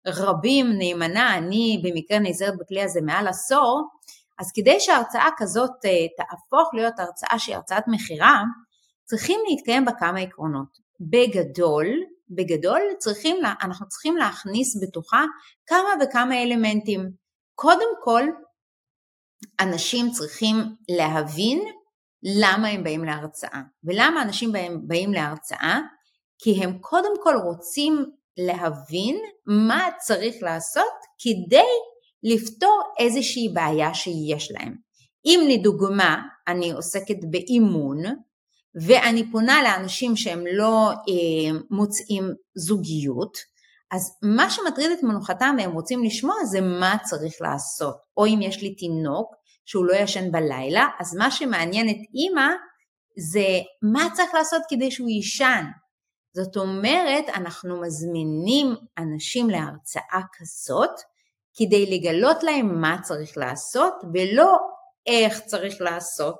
רבים 0.08 0.72
נאמנה, 0.78 1.38
אני 1.38 1.82
במקרה 1.84 2.20
נעזרת 2.20 2.54
בכלי 2.60 2.84
הזה 2.84 3.02
מעל 3.02 3.28
עשור, 3.28 3.90
אז 4.40 4.52
כדי 4.56 4.80
שהרצאה 4.80 5.30
כזאת 5.38 5.72
אה, 5.86 6.08
תהפוך 6.18 6.74
להיות 6.74 7.00
הרצאה 7.00 7.40
שהיא 7.40 7.56
הרצאת 7.56 7.84
מכירה, 7.88 8.42
צריכים 9.06 9.40
להתקיים 9.50 9.86
בה 9.86 9.92
כמה 10.00 10.20
עקרונות. 10.20 10.78
בגדול, 11.00 11.88
בגדול 12.30 12.82
צריכים, 12.98 13.38
אנחנו 13.62 13.88
צריכים 13.88 14.18
להכניס 14.18 14.84
בתוכה 14.84 15.24
כמה 15.66 15.90
וכמה 16.02 16.44
אלמנטים. 16.44 17.10
קודם 17.56 17.90
כל, 18.04 18.24
אנשים 19.60 20.12
צריכים 20.12 20.56
להבין 20.90 21.62
למה 22.24 22.68
הם 22.68 22.84
באים 22.84 23.04
להרצאה. 23.04 23.62
ולמה 23.84 24.22
אנשים 24.22 24.52
באים, 24.52 24.88
באים 24.88 25.14
להרצאה? 25.14 25.80
כי 26.40 26.64
הם 26.64 26.78
קודם 26.80 27.12
כל 27.24 27.36
רוצים 27.44 28.06
להבין 28.38 29.17
מה 29.46 29.89
צריך 30.00 30.36
לעשות 30.41 30.94
כדי 31.20 31.70
לפתור 32.24 32.82
איזושהי 33.00 33.50
בעיה 33.53 33.94
שיש 33.94 34.51
להם. 34.51 34.75
אם 35.25 35.48
לדוגמה 35.50 36.22
אני 36.48 36.72
עוסקת 36.72 37.17
באימון 37.29 37.98
ואני 38.75 39.32
פונה 39.32 39.63
לאנשים 39.63 40.15
שהם 40.15 40.44
לא 40.51 40.89
אה, 40.89 41.60
מוצאים 41.72 42.24
זוגיות, 42.56 43.38
אז 43.91 44.17
מה 44.22 44.50
שמטריד 44.50 44.91
את 44.91 45.03
מנוחתם 45.03 45.56
והם 45.60 45.72
רוצים 45.72 46.03
לשמוע 46.03 46.36
זה 46.46 46.62
מה 46.62 46.96
צריך 47.03 47.34
לעשות. 47.41 47.96
או 48.17 48.25
אם 48.25 48.39
יש 48.41 48.62
לי 48.62 48.75
תינוק 48.75 49.36
שהוא 49.65 49.86
לא 49.86 49.96
ישן 49.96 50.32
בלילה, 50.32 50.88
אז 51.00 51.15
מה 51.15 51.32
שמעניין 51.32 51.89
את 51.89 51.96
אימא 52.13 52.48
זה 53.17 53.48
מה 53.82 54.08
צריך 54.13 54.34
לעשות 54.34 54.62
כדי 54.70 54.91
שהוא 54.91 55.10
יישן. 55.10 55.65
זאת 56.38 56.58
אומרת, 56.58 57.25
אנחנו 57.36 57.82
מזמינים 57.82 58.75
אנשים 58.98 59.50
להרצאה 59.50 60.22
כזאת 60.38 60.91
כדי 61.58 61.86
לגלות 61.86 62.44
להם 62.44 62.82
מה 62.82 62.98
צריך 63.03 63.38
לעשות 63.38 63.94
ולא 64.13 64.58
איך 65.08 65.39
צריך 65.39 65.82
לעשות. 65.82 66.38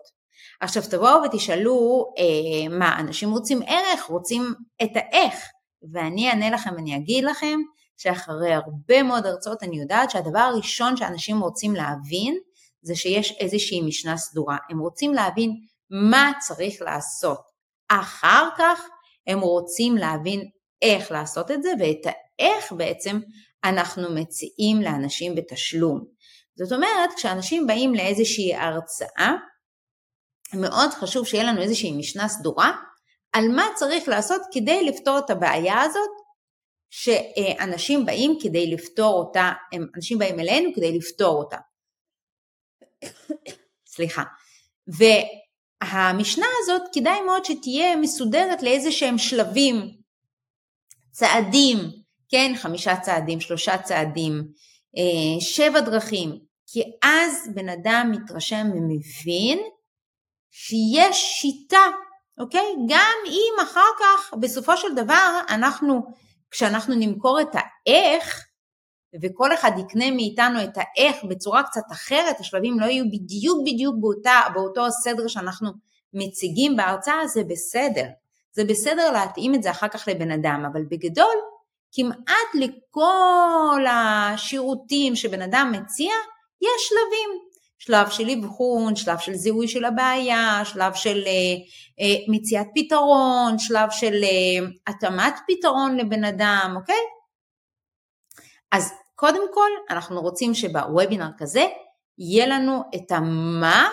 עכשיו 0.62 0.84
תבואו 0.92 1.24
ותשאלו 1.24 2.06
אה, 2.18 2.78
מה, 2.78 3.00
אנשים 3.00 3.32
רוצים 3.32 3.62
ערך, 3.68 4.04
רוצים 4.04 4.54
את 4.84 4.92
האיך, 4.96 5.36
ואני 5.94 6.30
אענה 6.30 6.50
לכם, 6.50 6.78
אני 6.78 6.96
אגיד 6.96 7.24
לכם 7.24 7.60
שאחרי 7.98 8.54
הרבה 8.54 9.04
מאוד 9.04 9.26
הרצאות 9.26 9.64
אני 9.64 9.80
יודעת 9.80 10.12
שהדבר 10.12 10.40
הראשון 10.40 10.98
שאנשים 10.98 11.40
רוצים 11.40 11.76
להבין 11.76 12.38
זה 12.82 12.96
שיש 12.96 13.32
איזושהי 13.40 13.82
משנה 13.82 14.18
סדורה. 14.18 14.58
הם 14.70 14.80
רוצים 14.80 15.14
להבין 15.14 15.52
מה 15.90 16.32
צריך 16.40 16.82
לעשות. 16.82 17.42
אחר 17.90 18.50
כך 18.58 18.82
הם 19.28 19.40
רוצים 19.40 19.98
להבין 19.98 20.50
איך 20.82 21.12
לעשות 21.12 21.52
את 21.52 21.64
זה 21.64 21.70
ואת 21.80 22.06
האיך 22.06 22.72
בעצם 22.72 23.20
אנחנו 23.64 24.16
מציעים 24.16 24.82
לאנשים 24.82 25.36
בתשלום. 25.36 26.06
זאת 26.56 26.72
אומרת, 26.72 27.10
כשאנשים 27.16 27.68
באים 27.68 27.96
לאיזושהי 27.96 28.56
הרצאה, 28.56 29.34
מאוד 30.54 30.90
חשוב 30.90 31.28
שיהיה 31.28 31.44
לנו 31.44 31.62
איזושהי 31.62 31.92
משנה 31.98 32.28
סדורה 32.28 32.72
על 33.34 33.48
מה 33.56 33.68
צריך 33.76 34.08
לעשות 34.08 34.42
כדי 34.54 34.84
לפתור 34.84 35.20
את 35.20 35.30
הבעיה 35.30 35.82
הזאת, 35.82 36.10
שאנשים 36.90 38.06
באים 38.06 38.38
כדי 38.42 38.72
לפתור 38.72 39.14
אותה, 39.14 39.52
אנשים 39.96 40.18
באים 40.18 40.40
אלינו 40.40 40.70
כדי 40.76 40.98
לפתור 40.98 41.36
אותה. 41.36 41.58
סליחה. 43.96 44.24
והמשנה 45.84 46.46
הזאת 46.62 46.82
כדאי 46.94 47.22
מאוד 47.22 47.46
שתהיה 47.46 47.96
מסודרת 47.96 48.64
לאיזה 48.64 48.92
שהם 48.92 49.18
שלבים, 49.18 49.76
צעדים, 51.12 51.78
כן, 52.30 52.52
חמישה 52.56 52.96
צעדים, 52.96 53.40
שלושה 53.42 53.78
צעדים, 53.78 54.48
אה, 54.98 55.42
שבע 55.42 55.80
דרכים, 55.80 56.40
כי 56.68 56.84
אז 57.04 57.50
בן 57.56 57.70
אדם 57.70 58.12
מתרשם 58.12 58.68
ומבין 58.74 59.60
שיש 60.52 61.18
שיטה, 61.42 61.86
אוקיי? 62.40 62.76
גם 62.90 63.16
אם 63.28 63.54
אחר 63.64 63.90
כך, 64.00 64.34
בסופו 64.40 64.78
של 64.78 64.96
דבר, 64.96 65.40
אנחנו, 65.50 66.02
כשאנחנו 66.52 66.96
נמכור 66.96 67.42
את 67.42 67.48
האיך, 67.54 68.47
וכל 69.22 69.54
אחד 69.54 69.72
יקנה 69.80 70.12
מאיתנו 70.12 70.64
את 70.64 70.78
האיך 70.78 71.16
בצורה 71.30 71.64
קצת 71.64 71.82
אחרת, 71.92 72.40
השלבים 72.40 72.80
לא 72.80 72.86
יהיו 72.86 73.06
בדיוק 73.12 73.60
בדיוק 73.62 73.96
באותה, 74.00 74.40
באותו 74.54 74.86
הסדר 74.86 75.28
שאנחנו 75.28 75.70
מציגים 76.14 76.76
בהרצאה, 76.76 77.28
זה 77.28 77.44
בסדר. 77.44 78.06
זה 78.54 78.64
בסדר 78.64 79.12
להתאים 79.12 79.56
את 79.56 79.64
זה 79.64 79.72
אחר 79.72 79.88
כך 79.88 80.08
לבן 80.08 80.32
אדם, 80.32 80.64
אבל 80.72 80.82
בגדול, 80.90 81.36
כמעט 81.92 82.50
לכל 82.54 83.86
השירותים 83.90 85.16
שבן 85.16 85.42
אדם 85.42 85.72
מציע, 85.72 86.14
יש 86.62 86.90
שלבים. 86.90 87.48
שלב 87.80 88.10
של 88.10 88.30
אבחון, 88.30 88.96
שלב 88.96 89.18
של 89.18 89.34
זיהוי 89.34 89.68
של 89.68 89.86
הבעיה, 89.86 90.62
שלב 90.66 90.94
של 90.94 91.24
אה, 91.28 91.32
אה, 92.00 92.16
מציאת 92.28 92.68
פתרון, 92.76 93.60
שלב 93.60 93.90
של 93.92 94.14
אה, 94.24 94.68
התאמת 94.88 95.34
פתרון 95.48 95.98
לבן 95.98 96.24
אדם, 96.24 96.74
אוקיי? 96.76 97.17
אז 98.72 98.94
קודם 99.16 99.54
כל 99.54 99.70
אנחנו 99.90 100.22
רוצים 100.22 100.54
שבוובינר 100.54 101.30
כזה 101.38 101.66
יהיה 102.18 102.48
לנו 102.48 102.82
את 102.96 103.12
המה 103.12 103.90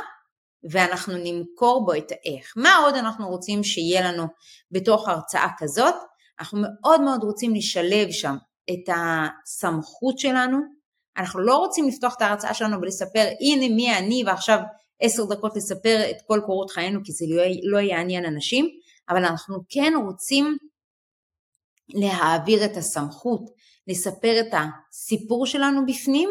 ואנחנו 0.71 1.15
נמכור 1.17 1.87
בו 1.87 1.95
את 1.95 2.13
האיך. 2.13 2.53
מה 2.57 2.77
עוד 2.77 2.95
אנחנו 2.95 3.29
רוצים 3.29 3.65
שיהיה 3.65 4.13
לנו 4.13 4.27
בתוך 4.71 5.09
הרצאה 5.09 5.49
כזאת? 5.59 5.95
אנחנו 6.41 6.59
מאוד 6.63 7.01
מאוד 7.01 7.23
רוצים 7.23 7.55
לשלב 7.55 8.11
שם 8.11 8.37
את 8.71 8.95
הסמכות 8.95 10.19
שלנו, 10.19 10.59
אנחנו 11.17 11.41
לא 11.41 11.57
רוצים 11.57 11.89
לפתוח 11.89 12.15
את 12.17 12.23
ההרצאה 12.23 12.55
שלנו 12.55 12.81
ולספר 12.81 13.29
הנה 13.41 13.75
מי 13.75 13.99
אני 13.99 14.23
ועכשיו 14.27 14.59
עשר 15.01 15.25
דקות 15.25 15.57
לספר 15.57 16.11
את 16.11 16.17
כל 16.27 16.41
קורות 16.47 16.71
חיינו 16.71 17.01
כי 17.05 17.13
זה 17.13 17.25
לא, 17.29 17.43
לא 17.63 17.79
יעניין 17.79 18.25
אנשים, 18.25 18.69
אבל 19.09 19.25
אנחנו 19.25 19.59
כן 19.69 19.93
רוצים 20.07 20.57
להעביר 21.89 22.65
את 22.65 22.77
הסמכות, 22.77 23.51
לספר 23.89 24.41
את 24.41 24.55
הסיפור 24.55 25.47
שלנו 25.47 25.87
בפנים 25.87 26.31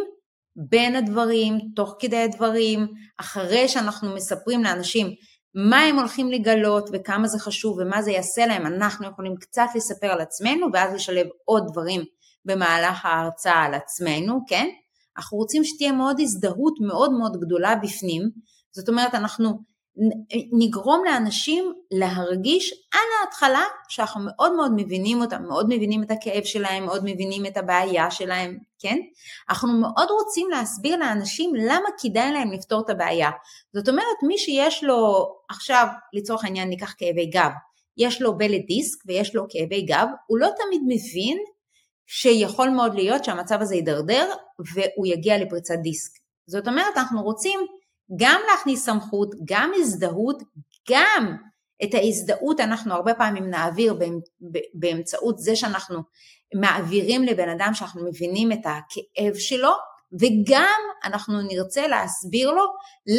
בין 0.56 0.96
הדברים, 0.96 1.58
תוך 1.76 1.96
כדי 2.00 2.18
הדברים, 2.18 2.88
אחרי 3.18 3.68
שאנחנו 3.68 4.16
מספרים 4.16 4.64
לאנשים 4.64 5.08
מה 5.56 5.82
הם 5.82 6.00
הולכים 6.00 6.32
לגלות 6.32 6.90
וכמה 6.94 7.28
זה 7.28 7.40
חשוב 7.40 7.78
ומה 7.80 8.02
זה 8.02 8.12
יעשה 8.12 8.46
להם, 8.46 8.66
אנחנו 8.66 9.08
יכולים 9.08 9.36
קצת 9.36 9.68
לספר 9.76 10.08
על 10.08 10.22
עצמנו 10.22 10.68
ואז 10.74 10.94
לשלב 10.94 11.28
עוד 11.46 11.64
דברים 11.72 12.02
במהלך 12.46 13.06
ההרצאה 13.06 13.64
על 13.64 13.74
עצמנו, 13.74 14.40
כן? 14.48 14.68
אנחנו 15.18 15.38
רוצים 15.38 15.64
שתהיה 15.64 15.92
מאוד 15.92 16.20
הזדהות 16.20 16.74
מאוד 16.88 17.12
מאוד 17.12 17.38
גדולה 17.42 17.76
בפנים, 17.76 18.22
זאת 18.72 18.90
אומרת 18.90 19.16
אנחנו 19.16 19.60
נגרום 20.52 21.04
לאנשים 21.06 21.74
להרגיש 21.92 22.74
על 22.94 23.00
ההתחלה 23.22 23.64
שאנחנו 23.90 24.22
מאוד 24.26 24.56
מאוד 24.56 24.72
מבינים 24.76 25.22
אותם, 25.22 25.44
מאוד 25.44 25.66
מבינים 25.70 26.04
את 26.04 26.12
הכאב 26.12 26.44
שלהם, 26.44 26.86
מאוד 26.86 27.02
מבינים 27.04 27.46
את 27.46 27.58
הבעיה 27.58 28.12
שלהם, 28.12 28.58
כן? 28.80 28.98
אנחנו 29.50 29.74
מאוד 29.82 30.08
רוצים 30.10 30.50
להסביר 30.50 30.96
לאנשים 30.96 31.56
למה 31.56 31.90
כדאי 32.02 32.32
להם 32.32 32.52
לפתור 32.52 32.82
את 32.86 32.90
הבעיה. 32.90 33.30
זאת 33.74 33.90
אומרת, 33.90 34.24
מי 34.28 34.38
שיש 34.38 34.84
לו 34.84 35.28
עכשיו, 35.50 35.88
לצורך 36.14 36.44
העניין 36.44 36.70
ניקח 36.70 36.94
כאבי 36.98 37.26
גב, 37.26 37.52
יש 37.98 38.22
לו 38.22 38.38
בלט 38.38 38.66
דיסק 38.68 39.04
ויש 39.06 39.36
לו 39.36 39.46
כאבי 39.50 39.82
גב, 39.82 40.08
הוא 40.28 40.38
לא 40.38 40.48
תמיד 40.48 40.82
מבין 40.86 41.38
שיכול 42.08 42.70
מאוד 42.70 42.96
להיות 42.96 43.24
שהמצב 43.24 43.62
הזה 43.62 43.76
יידרדר 43.76 44.30
והוא 44.74 45.08
יגיע 45.08 45.38
לפריצת 45.38 45.76
דיסק. 45.84 46.12
זאת 46.48 46.68
אומרת, 46.68 46.98
אנחנו 46.98 47.24
רוצים 47.24 47.60
גם 48.16 48.42
להכניס 48.52 48.86
סמכות, 48.86 49.36
גם 49.46 49.72
הזדהות, 49.76 50.44
גם 50.90 51.38
את 51.84 51.94
ההזדהות 51.94 52.60
אנחנו 52.60 52.94
הרבה 52.94 53.14
פעמים 53.14 53.50
נעביר 53.50 54.00
באמצעות 54.74 55.40
זה 55.40 55.56
שאנחנו 55.56 56.00
מעבירים 56.56 57.24
לבן 57.24 57.50
אדם 57.50 57.74
שאנחנו 57.74 58.06
מבינים 58.10 58.52
את 58.52 58.66
הכאב 58.66 59.34
שלו, 59.38 59.72
וגם 60.20 60.80
אנחנו 61.06 61.42
נרצה 61.42 61.88
להסביר 61.88 62.52
לו 62.52 62.64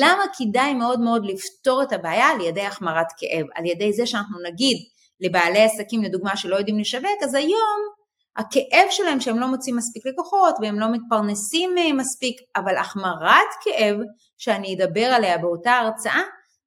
למה 0.00 0.22
כדאי 0.38 0.74
מאוד 0.74 1.00
מאוד 1.00 1.26
לפתור 1.26 1.82
את 1.82 1.92
הבעיה 1.92 2.26
על 2.26 2.40
ידי 2.40 2.62
החמרת 2.62 3.06
כאב, 3.16 3.46
על 3.54 3.66
ידי 3.66 3.92
זה 3.92 4.06
שאנחנו 4.06 4.38
נגיד 4.42 4.76
לבעלי 5.20 5.62
עסקים 5.62 6.02
לדוגמה 6.02 6.36
שלא 6.36 6.56
יודעים 6.56 6.78
לשווק, 6.78 7.22
אז 7.22 7.34
היום 7.34 8.03
הכאב 8.36 8.86
שלהם 8.90 9.20
שהם 9.20 9.38
לא 9.38 9.46
מוצאים 9.46 9.76
מספיק 9.76 10.06
לקוחות 10.06 10.54
והם 10.62 10.80
לא 10.80 10.86
מתפרנסים 10.92 11.70
מספיק, 11.96 12.40
אבל 12.56 12.76
החמרת 12.76 13.48
כאב 13.64 13.96
שאני 14.38 14.74
אדבר 14.74 15.04
עליה 15.04 15.38
באותה 15.38 15.72
הרצאה, 15.72 16.20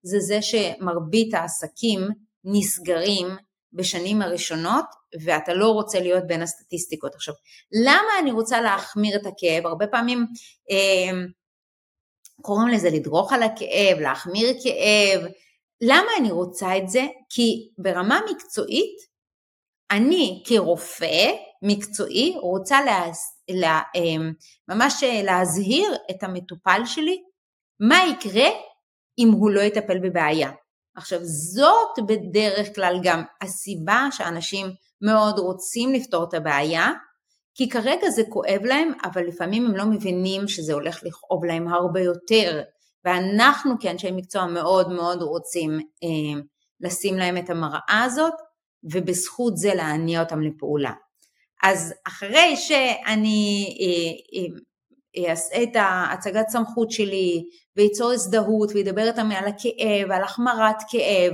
זה 0.03 0.19
זה 0.19 0.41
שמרבית 0.41 1.33
העסקים 1.33 2.07
נסגרים 2.43 3.27
בשנים 3.73 4.21
הראשונות 4.21 4.85
ואתה 5.23 5.53
לא 5.53 5.67
רוצה 5.67 5.99
להיות 5.99 6.23
בין 6.27 6.41
הסטטיסטיקות. 6.41 7.15
עכשיו, 7.15 7.33
למה 7.85 8.09
אני 8.21 8.31
רוצה 8.31 8.61
להחמיר 8.61 9.15
את 9.15 9.25
הכאב? 9.25 9.65
הרבה 9.65 9.87
פעמים 9.87 10.25
אה, 10.71 11.17
קוראים 12.41 12.67
לזה 12.67 12.89
לדרוך 12.89 13.33
על 13.33 13.43
הכאב, 13.43 13.99
להחמיר 13.99 14.53
כאב. 14.63 15.31
למה 15.81 16.07
אני 16.19 16.31
רוצה 16.31 16.77
את 16.77 16.89
זה? 16.89 17.05
כי 17.29 17.69
ברמה 17.77 18.19
מקצועית, 18.31 18.97
אני 19.91 20.43
כרופא, 20.47 21.31
מקצועי, 21.61 22.35
רוצה 22.41 22.81
לה, 22.85 23.05
לה, 23.49 23.81
אמ, 23.95 24.33
ממש 24.67 25.03
להזהיר 25.23 25.95
את 26.11 26.23
המטופל 26.23 26.81
שלי 26.85 27.23
מה 27.79 27.97
יקרה 28.05 28.49
אם 29.19 29.31
הוא 29.31 29.51
לא 29.51 29.61
יטפל 29.61 29.99
בבעיה. 29.99 30.51
עכשיו 30.95 31.19
זאת 31.23 31.99
בדרך 32.07 32.75
כלל 32.75 32.99
גם 33.03 33.23
הסיבה 33.41 34.07
שאנשים 34.11 34.67
מאוד 35.01 35.39
רוצים 35.39 35.93
לפתור 35.93 36.23
את 36.23 36.33
הבעיה, 36.33 36.91
כי 37.55 37.69
כרגע 37.69 38.09
זה 38.09 38.21
כואב 38.29 38.61
להם, 38.63 38.91
אבל 39.03 39.27
לפעמים 39.27 39.65
הם 39.65 39.75
לא 39.75 39.85
מבינים 39.85 40.47
שזה 40.47 40.73
הולך 40.73 41.03
לכאוב 41.03 41.45
להם 41.45 41.67
הרבה 41.67 41.99
יותר, 41.99 42.61
ואנחנו 43.05 43.75
כאנשי 43.79 44.11
מקצוע 44.11 44.45
מאוד 44.45 44.89
מאוד 44.91 45.21
רוצים 45.21 45.79
אה, 45.79 46.41
לשים 46.79 47.17
להם 47.17 47.37
את 47.37 47.49
המראה 47.49 48.03
הזאת, 48.05 48.33
ובזכות 48.83 49.57
זה 49.57 49.73
להניע 49.73 50.23
אותם 50.23 50.41
לפעולה. 50.41 50.91
אז 51.63 51.93
אחרי 52.07 52.55
שאני 52.57 53.67
אה, 53.81 54.39
אה, 54.39 55.29
אעשה 55.29 55.63
את 55.63 55.75
ההצגת 55.75 56.49
סמכות 56.49 56.91
שלי 56.91 57.43
וייצור 57.75 58.11
הזדהות 58.11 58.71
וידבר 58.73 59.07
איתם 59.07 59.31
על 59.31 59.47
הכאב, 59.47 60.11
על 60.11 60.23
החמרת 60.23 60.75
כאב 60.89 61.33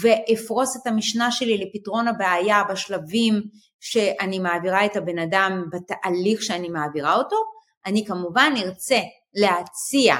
ואפרוס 0.00 0.76
את 0.76 0.86
המשנה 0.86 1.32
שלי 1.32 1.58
לפתרון 1.58 2.08
הבעיה 2.08 2.62
בשלבים 2.64 3.42
שאני 3.80 4.38
מעבירה 4.38 4.84
את 4.86 4.96
הבן 4.96 5.18
אדם 5.18 5.64
בתהליך 5.72 6.42
שאני 6.42 6.68
מעבירה 6.68 7.14
אותו, 7.14 7.36
אני 7.86 8.06
כמובן 8.06 8.52
ארצה 8.56 8.98
להציע 9.34 10.16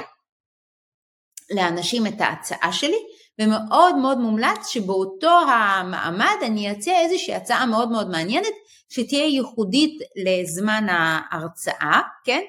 לאנשים 1.55 2.07
את 2.07 2.21
ההצעה 2.21 2.73
שלי 2.73 2.97
ומאוד 3.41 3.95
מאוד 3.95 4.17
מומלץ 4.17 4.67
שבאותו 4.67 5.39
המעמד 5.47 6.35
אני 6.45 6.71
אציע 6.71 6.99
איזושהי 6.99 7.35
הצעה 7.35 7.65
מאוד 7.65 7.91
מאוד 7.91 8.09
מעניינת 8.09 8.53
שתהיה 8.89 9.25
ייחודית 9.25 10.01
לזמן 10.15 10.87
ההרצאה, 10.89 12.01
כן? 12.23 12.41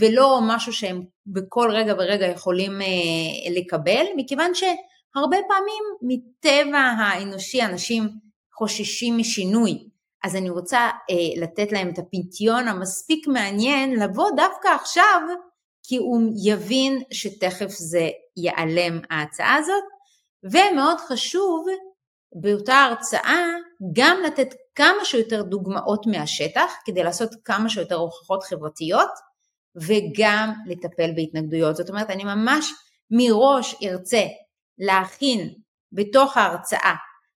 ולא 0.00 0.40
משהו 0.42 0.72
שהם 0.72 1.02
בכל 1.26 1.70
רגע 1.72 1.94
ורגע 1.98 2.26
יכולים 2.26 2.80
אה, 2.82 3.50
לקבל, 3.50 4.04
מכיוון 4.16 4.54
שהרבה 4.54 5.36
פעמים 5.48 5.84
מטבע 6.02 6.78
האנושי 6.78 7.62
אנשים 7.62 8.08
חוששים 8.58 9.18
משינוי, 9.18 9.88
אז 10.24 10.36
אני 10.36 10.50
רוצה 10.50 10.78
אה, 10.78 11.42
לתת 11.42 11.72
להם 11.72 11.88
את 11.88 11.98
הפנטיון 11.98 12.68
המספיק 12.68 13.26
מעניין 13.28 14.00
לבוא 14.00 14.30
דווקא 14.36 14.68
עכשיו, 14.68 15.20
כי 15.82 15.96
הוא 15.96 16.32
יבין 16.44 17.02
שתכף 17.10 17.68
זה 17.68 18.08
ייעלם 18.36 19.00
ההצעה 19.10 19.54
הזאת, 19.54 19.84
ומאוד 20.44 20.98
חשוב 21.08 21.66
באותה 22.42 22.74
הרצאה 22.74 23.46
גם 23.92 24.16
לתת 24.26 24.54
כמה 24.74 25.04
שיותר 25.04 25.42
דוגמאות 25.42 26.06
מהשטח 26.06 26.72
כדי 26.84 27.02
לעשות 27.02 27.30
כמה 27.44 27.68
שיותר 27.68 27.94
הוכחות 27.94 28.44
חברתיות 28.44 29.10
וגם 29.76 30.52
לטפל 30.66 31.10
בהתנגדויות. 31.16 31.76
זאת 31.76 31.88
אומרת, 31.88 32.10
אני 32.10 32.24
ממש 32.24 32.72
מראש 33.10 33.74
ארצה 33.82 34.22
להכין 34.78 35.54
בתוך 35.92 36.36
ההרצאה, 36.36 36.94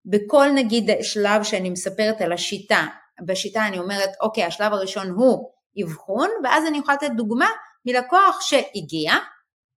בכל 0.05 0.47
נגיד 0.55 0.91
שלב 1.03 1.43
שאני 1.43 1.71
מספרת 1.71 2.21
על 2.21 2.33
השיטה, 2.33 2.87
בשיטה 3.27 3.67
אני 3.67 3.79
אומרת, 3.79 4.11
אוקיי, 4.21 4.45
השלב 4.45 4.73
הראשון 4.73 5.11
הוא 5.11 5.51
אבחון, 5.85 6.29
ואז 6.45 6.67
אני 6.67 6.79
יכולה 6.79 6.97
לתת 6.97 7.11
דוגמה 7.17 7.49
מלקוח 7.87 8.41
שהגיע, 8.41 9.13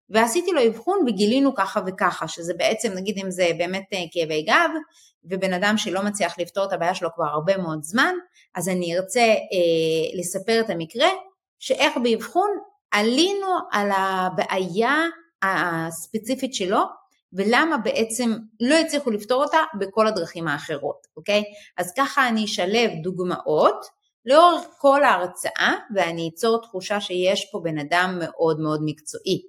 ועשיתי 0.10 0.52
לו 0.52 0.68
אבחון 0.68 1.00
וגילינו 1.08 1.56
ככה 1.56 1.82
וככה, 1.88 2.28
שזה 2.28 2.54
בעצם, 2.54 2.94
נגיד 2.94 3.18
אם 3.18 3.32
זה 3.32 3.50
באמת 3.58 3.86
אה, 3.94 4.04
כאבי 4.12 4.42
גב, 4.42 4.70
ובן 5.26 5.54
אדם 5.54 5.78
שלא 5.78 6.04
מצליח 6.04 6.40
לפתור 6.40 6.66
את 6.66 6.74
הבעיה 6.74 6.96
שלו 6.96 7.10
כבר 7.16 7.26
הרבה 7.26 7.58
מאוד 7.58 7.84
זמן, 7.84 8.14
אז 8.56 8.70
אני 8.70 8.98
ארצה 8.98 9.22
אה, 9.22 10.20
לספר 10.20 10.60
את 10.60 10.70
המקרה, 10.70 11.08
שאיך 11.60 11.98
באבחון 12.04 12.50
עלינו 12.92 13.48
על 13.72 13.90
הבעיה 13.98 14.96
הספציפית 15.42 16.54
שלו, 16.54 16.80
ולמה 17.34 17.78
בעצם 17.78 18.34
לא 18.60 18.76
הצליחו 18.76 19.12
לפתור 19.12 19.44
אותה 19.44 19.58
בכל 19.80 20.08
הדרכים 20.08 20.48
האחרות, 20.48 21.08
אוקיי? 21.18 21.44
אז 21.78 21.94
ככה 21.98 22.28
אני 22.28 22.46
אשלב 22.46 22.92
דוגמאות 23.04 23.86
לאורך 24.26 24.62
כל 24.78 25.04
ההרצאה, 25.04 25.74
ואני 25.96 26.30
אצור 26.34 26.62
תחושה 26.62 27.02
שיש 27.02 27.50
פה 27.52 27.60
בן 27.64 27.80
אדם 27.80 28.18
מאוד 28.20 28.60
מאוד 28.60 28.80
מקצועי. 28.86 29.42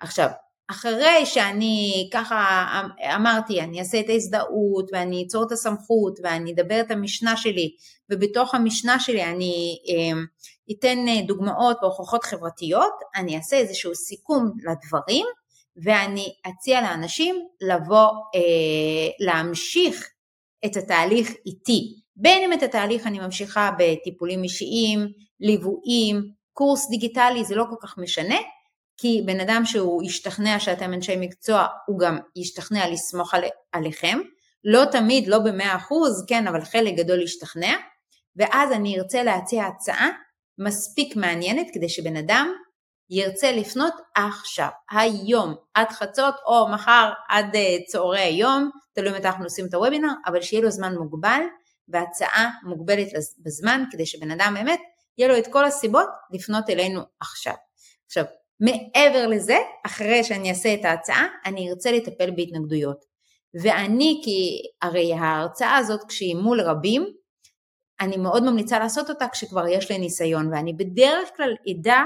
עכשיו, 0.00 0.28
אחרי 0.70 1.26
שאני 1.26 2.10
ככה 2.12 2.66
אמרתי, 3.14 3.60
אני 3.60 3.78
אעשה 3.80 4.00
את 4.00 4.08
ההזדהות 4.08 4.90
ואני 4.92 5.24
אצור 5.26 5.42
את 5.46 5.52
הסמכות 5.52 6.18
ואני 6.22 6.52
אדבר 6.52 6.80
את 6.80 6.90
המשנה 6.90 7.36
שלי 7.36 7.70
ובתוך 8.10 8.54
המשנה 8.54 9.00
שלי 9.00 9.24
אני 9.24 9.78
אה, 9.88 10.18
אתן 10.72 10.98
דוגמאות 11.26 11.76
והוכחות 11.82 12.24
חברתיות, 12.24 12.92
אני 13.16 13.36
אעשה 13.36 13.56
איזשהו 13.56 13.94
סיכום 13.94 14.52
לדברים 14.64 15.26
ואני 15.84 16.32
אציע 16.48 16.80
לאנשים 16.80 17.46
לבוא 17.60 18.08
אה, 18.34 19.26
להמשיך 19.26 20.10
את 20.64 20.76
התהליך 20.76 21.30
איתי, 21.46 21.94
בין 22.16 22.42
אם 22.42 22.52
את 22.52 22.62
התהליך 22.62 23.06
אני 23.06 23.18
ממשיכה 23.18 23.70
בטיפולים 23.78 24.42
אישיים, 24.42 25.06
ליוויים, 25.40 26.30
קורס 26.52 26.88
דיגיטלי, 26.90 27.44
זה 27.44 27.54
לא 27.54 27.64
כל 27.70 27.76
כך 27.80 27.98
משנה, 27.98 28.36
כי 28.96 29.22
בן 29.26 29.40
אדם 29.40 29.62
שהוא 29.64 30.02
ישתכנע 30.02 30.60
שאתם 30.60 30.94
אנשי 30.94 31.16
מקצוע, 31.16 31.66
הוא 31.86 31.98
גם 31.98 32.18
ישתכנע 32.36 32.88
לסמוך 32.88 33.34
על, 33.34 33.44
עליכם, 33.72 34.18
לא 34.64 34.84
תמיד, 34.84 35.28
לא 35.28 35.38
במאה 35.38 35.76
אחוז, 35.76 36.24
כן, 36.28 36.46
אבל 36.46 36.64
חלק 36.64 36.94
גדול 36.94 37.22
ישתכנע, 37.22 37.76
ואז 38.36 38.72
אני 38.72 38.98
ארצה 38.98 39.22
להציע 39.22 39.64
הצעה 39.64 40.08
מספיק 40.58 41.16
מעניינת 41.16 41.66
כדי 41.72 41.88
שבן 41.88 42.16
אדם 42.16 42.52
ירצה 43.10 43.52
לפנות 43.52 43.92
עכשיו, 44.14 44.68
היום, 44.90 45.54
עד 45.74 45.88
חצות 45.88 46.34
או 46.46 46.68
מחר 46.68 47.12
עד 47.28 47.54
uh, 47.54 47.58
צהרי 47.86 48.20
היום, 48.20 48.70
תלוי 48.92 49.12
מתי 49.12 49.26
אנחנו 49.26 49.44
עושים 49.44 49.66
את 49.66 49.74
הוובינר, 49.74 50.08
אבל 50.26 50.42
שיהיה 50.42 50.62
לו 50.62 50.70
זמן 50.70 50.94
מוגבל 50.94 51.40
והצעה 51.88 52.50
מוגבלת 52.62 53.08
בזמן 53.38 53.84
כדי 53.90 54.06
שבן 54.06 54.30
אדם 54.30 54.54
באמת 54.54 54.80
יהיה 55.18 55.28
לו 55.28 55.38
את 55.38 55.46
כל 55.52 55.64
הסיבות 55.64 56.08
לפנות 56.30 56.70
אלינו 56.70 57.00
עכשיו. 57.20 57.54
עכשיו, 58.06 58.24
מעבר 58.60 59.26
לזה, 59.26 59.56
אחרי 59.86 60.24
שאני 60.24 60.50
אעשה 60.50 60.74
את 60.74 60.84
ההצעה, 60.84 61.26
אני 61.46 61.70
ארצה 61.70 61.92
לטפל 61.92 62.30
בהתנגדויות. 62.30 63.04
ואני, 63.62 64.20
כי 64.24 64.62
הרי 64.82 65.14
ההרצאה 65.14 65.76
הזאת 65.76 66.00
כשהיא 66.08 66.36
מול 66.36 66.60
רבים, 66.60 67.06
אני 68.00 68.16
מאוד 68.16 68.44
ממליצה 68.44 68.78
לעשות 68.78 69.10
אותה 69.10 69.28
כשכבר 69.28 69.68
יש 69.68 69.90
לי 69.90 69.98
ניסיון, 69.98 70.52
ואני 70.52 70.72
בדרך 70.72 71.28
כלל 71.36 71.54
אדע 71.70 72.02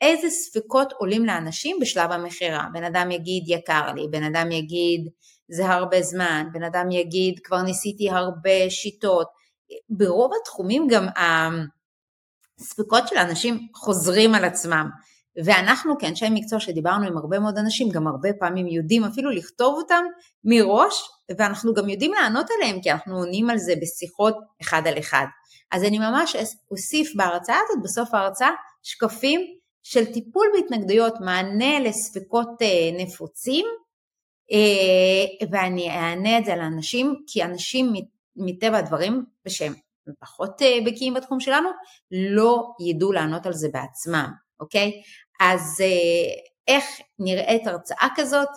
איזה 0.00 0.30
ספקות 0.30 0.92
עולים 0.92 1.24
לאנשים 1.24 1.76
בשלב 1.80 2.12
המכירה. 2.12 2.66
בן 2.72 2.84
אדם 2.84 3.10
יגיד 3.10 3.44
יקר 3.46 3.92
לי, 3.92 4.08
בן 4.10 4.22
אדם 4.22 4.52
יגיד 4.52 5.08
זה 5.48 5.68
הרבה 5.68 6.02
זמן, 6.02 6.46
בן 6.52 6.62
אדם 6.62 6.90
יגיד 6.90 7.40
כבר 7.44 7.62
ניסיתי 7.62 8.10
הרבה 8.10 8.70
שיטות. 8.70 9.26
ברוב 9.90 10.30
התחומים 10.42 10.86
גם 10.90 11.06
הספקות 12.58 13.08
של 13.08 13.16
האנשים 13.16 13.68
חוזרים 13.74 14.34
על 14.34 14.44
עצמם. 14.44 14.90
ואנחנו 15.44 15.98
כאנשי 15.98 16.26
מקצוע 16.30 16.60
שדיברנו 16.60 17.06
עם 17.06 17.16
הרבה 17.16 17.38
מאוד 17.38 17.58
אנשים, 17.58 17.88
גם 17.88 18.06
הרבה 18.06 18.28
פעמים 18.40 18.66
יודעים 18.66 19.04
אפילו 19.04 19.30
לכתוב 19.30 19.74
אותם 19.74 20.04
מראש, 20.44 21.02
ואנחנו 21.38 21.74
גם 21.74 21.88
יודעים 21.88 22.12
לענות 22.12 22.46
עליהם, 22.56 22.80
כי 22.82 22.92
אנחנו 22.92 23.16
עונים 23.16 23.50
על 23.50 23.58
זה 23.58 23.74
בשיחות 23.82 24.36
אחד 24.60 24.82
על 24.86 24.98
אחד. 24.98 25.26
אז 25.72 25.84
אני 25.84 25.98
ממש 25.98 26.36
אוסיף 26.70 27.14
בהרצאה 27.16 27.56
הזאת, 27.64 27.82
בסוף 27.84 28.14
ההרצאה, 28.14 28.50
שקפים 28.82 29.40
של 29.82 30.04
טיפול 30.12 30.46
בהתנגדויות, 30.54 31.14
מענה 31.20 31.80
לספקות 31.80 32.62
אה, 32.62 33.04
נפוצים, 33.04 33.66
אה, 34.52 35.48
ואני 35.50 35.90
אענה 35.90 36.38
את 36.38 36.44
זה 36.44 36.56
לאנשים, 36.56 37.14
כי 37.26 37.44
אנשים 37.44 37.92
מטבע 38.36 38.78
הדברים, 38.78 39.24
שהם 39.48 39.72
פחות 40.20 40.62
אה, 40.62 40.78
בקיאים 40.86 41.14
בתחום 41.14 41.40
שלנו, 41.40 41.68
לא 42.10 42.62
ידעו 42.80 43.12
לענות 43.12 43.46
על 43.46 43.52
זה 43.52 43.68
בעצמם, 43.72 44.32
אוקיי? 44.60 45.02
אז 45.40 45.80
איך 46.68 46.84
נראית 47.18 47.66
הרצאה 47.66 48.08
כזאת? 48.16 48.48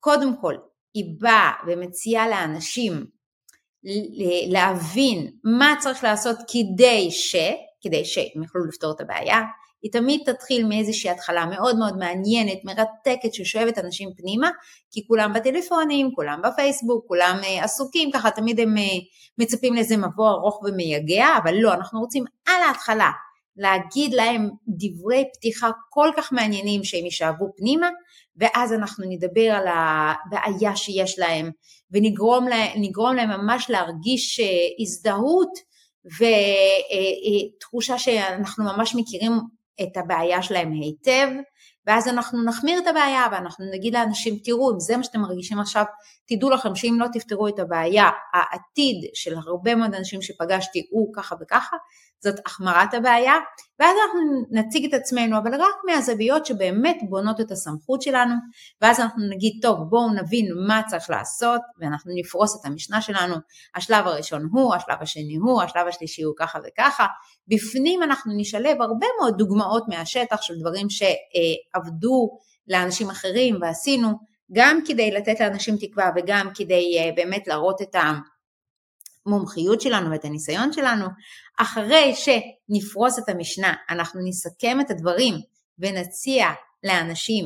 קודם 0.00 0.40
כל, 0.40 0.54
היא 0.94 1.04
באה 1.20 1.52
ומציעה 1.66 2.28
לאנשים 2.28 3.06
להבין 4.48 5.30
מה 5.44 5.74
צריך 5.78 6.04
לעשות 6.04 6.36
כדי 6.38 7.10
ש, 7.10 7.36
כדי 7.80 8.04
שהם 8.04 8.42
יוכלו 8.42 8.64
לפתור 8.66 8.92
את 8.92 9.00
הבעיה, 9.00 9.40
היא 9.82 9.92
תמיד 9.92 10.20
תתחיל 10.26 10.66
מאיזושהי 10.66 11.10
התחלה 11.10 11.46
מאוד 11.46 11.78
מאוד 11.78 11.98
מעניינת, 11.98 12.58
מרתקת, 12.64 13.34
ששואבת 13.34 13.78
אנשים 13.78 14.08
פנימה, 14.16 14.50
כי 14.90 15.06
כולם 15.06 15.32
בטלפונים, 15.32 16.10
כולם 16.14 16.40
בפייסבוק, 16.44 17.04
כולם 17.08 17.40
uh, 17.42 17.64
עסוקים, 17.64 18.10
ככה 18.12 18.30
תמיד 18.30 18.60
הם 18.60 18.76
uh, 18.76 18.80
מצפים 19.38 19.74
לאיזה 19.74 19.96
מבוא 19.96 20.30
ארוך 20.30 20.62
ומייגע, 20.62 21.26
אבל 21.42 21.54
לא, 21.54 21.74
אנחנו 21.74 22.00
רוצים 22.00 22.24
על 22.46 22.62
ההתחלה 22.62 23.10
להגיד 23.56 24.14
להם 24.14 24.50
דברי 24.68 25.24
פתיחה 25.34 25.70
כל 25.90 26.10
כך 26.16 26.32
מעניינים 26.32 26.84
שהם 26.84 27.04
יישאבו 27.04 27.46
פנימה, 27.56 27.88
ואז 28.36 28.72
אנחנו 28.72 29.04
נדבר 29.08 29.50
על 29.50 29.66
הבעיה 29.68 30.76
שיש 30.76 31.18
להם, 31.18 31.50
ונגרום 31.90 32.48
להם, 32.48 33.16
להם 33.16 33.40
ממש 33.40 33.70
להרגיש 33.70 34.40
uh, 34.40 34.44
הזדהות 34.82 35.50
ותחושה 37.56 37.98
שאנחנו 37.98 38.64
ממש 38.64 38.94
מכירים 38.94 39.32
את 39.82 39.96
הבעיה 39.96 40.42
שלהם 40.42 40.72
היטב, 40.72 41.28
ואז 41.86 42.08
אנחנו 42.08 42.44
נחמיר 42.44 42.78
את 42.78 42.86
הבעיה 42.86 43.26
ואנחנו 43.32 43.64
נגיד 43.72 43.94
לאנשים, 43.94 44.38
תראו, 44.44 44.72
אם 44.74 44.80
זה 44.80 44.96
מה 44.96 45.04
שאתם 45.04 45.20
מרגישים 45.20 45.60
עכשיו, 45.60 45.84
תדעו 46.28 46.50
לכם 46.50 46.74
שאם 46.74 46.96
לא 47.00 47.06
תפתרו 47.12 47.48
את 47.48 47.58
הבעיה, 47.58 48.08
העתיד 48.34 49.10
של 49.14 49.34
הרבה 49.46 49.74
מאוד 49.74 49.94
אנשים 49.94 50.22
שפגשתי 50.22 50.86
הוא 50.90 51.12
ככה 51.14 51.34
וככה, 51.40 51.76
זאת 52.24 52.34
החמרת 52.46 52.94
הבעיה, 52.94 53.34
ואז 53.80 53.96
אנחנו 54.06 54.20
נציג 54.50 54.84
את 54.84 55.00
עצמנו, 55.00 55.38
אבל 55.38 55.54
רק 55.54 55.74
מהזוויות 55.86 56.46
שבאמת 56.46 56.96
בונות 57.08 57.40
את 57.40 57.50
הסמכות 57.50 58.02
שלנו, 58.02 58.34
ואז 58.80 59.00
אנחנו 59.00 59.22
נגיד, 59.30 59.52
טוב, 59.62 59.78
בואו 59.88 60.12
נבין 60.14 60.46
מה 60.66 60.82
צריך 60.86 61.10
לעשות, 61.10 61.60
ואנחנו 61.78 62.12
נפרוס 62.14 62.60
את 62.60 62.66
המשנה 62.66 63.00
שלנו, 63.00 63.34
השלב 63.74 64.06
הראשון 64.06 64.48
הוא, 64.52 64.74
השלב 64.74 64.96
השני 65.00 65.36
הוא, 65.36 65.62
השלב 65.62 65.86
השלישי 65.86 66.22
הוא 66.22 66.34
ככה 66.38 66.58
וככה, 66.66 67.06
בפנים 67.48 68.02
אנחנו 68.02 68.32
נשלב 68.36 68.82
הרבה 68.82 69.06
מאוד 69.20 69.34
דוגמאות 69.38 69.84
מהשטח 69.88 70.42
של 70.42 70.54
דברים 70.60 70.86
שעבדו 70.90 72.38
לאנשים 72.68 73.10
אחרים 73.10 73.58
ועשינו, 73.60 74.33
גם 74.52 74.80
כדי 74.86 75.10
לתת 75.10 75.40
לאנשים 75.40 75.76
תקווה 75.76 76.10
וגם 76.16 76.48
כדי 76.54 76.98
אה, 76.98 77.10
באמת 77.16 77.46
להראות 77.46 77.82
את. 77.82 77.96
המומחיות 79.26 79.80
שלנו 79.80 80.10
ואת 80.10 80.24
הניסיון 80.24 80.72
שלנו, 80.72 81.06
אחרי 81.60 82.14
שנפרוס 82.14 83.18
את 83.18 83.28
המשנה, 83.28 83.74
אנחנו 83.90 84.20
נסכם 84.24 84.80
את 84.80 84.90
הדברים 84.90 85.34
ונציע 85.78 86.46
לאנשים 86.84 87.44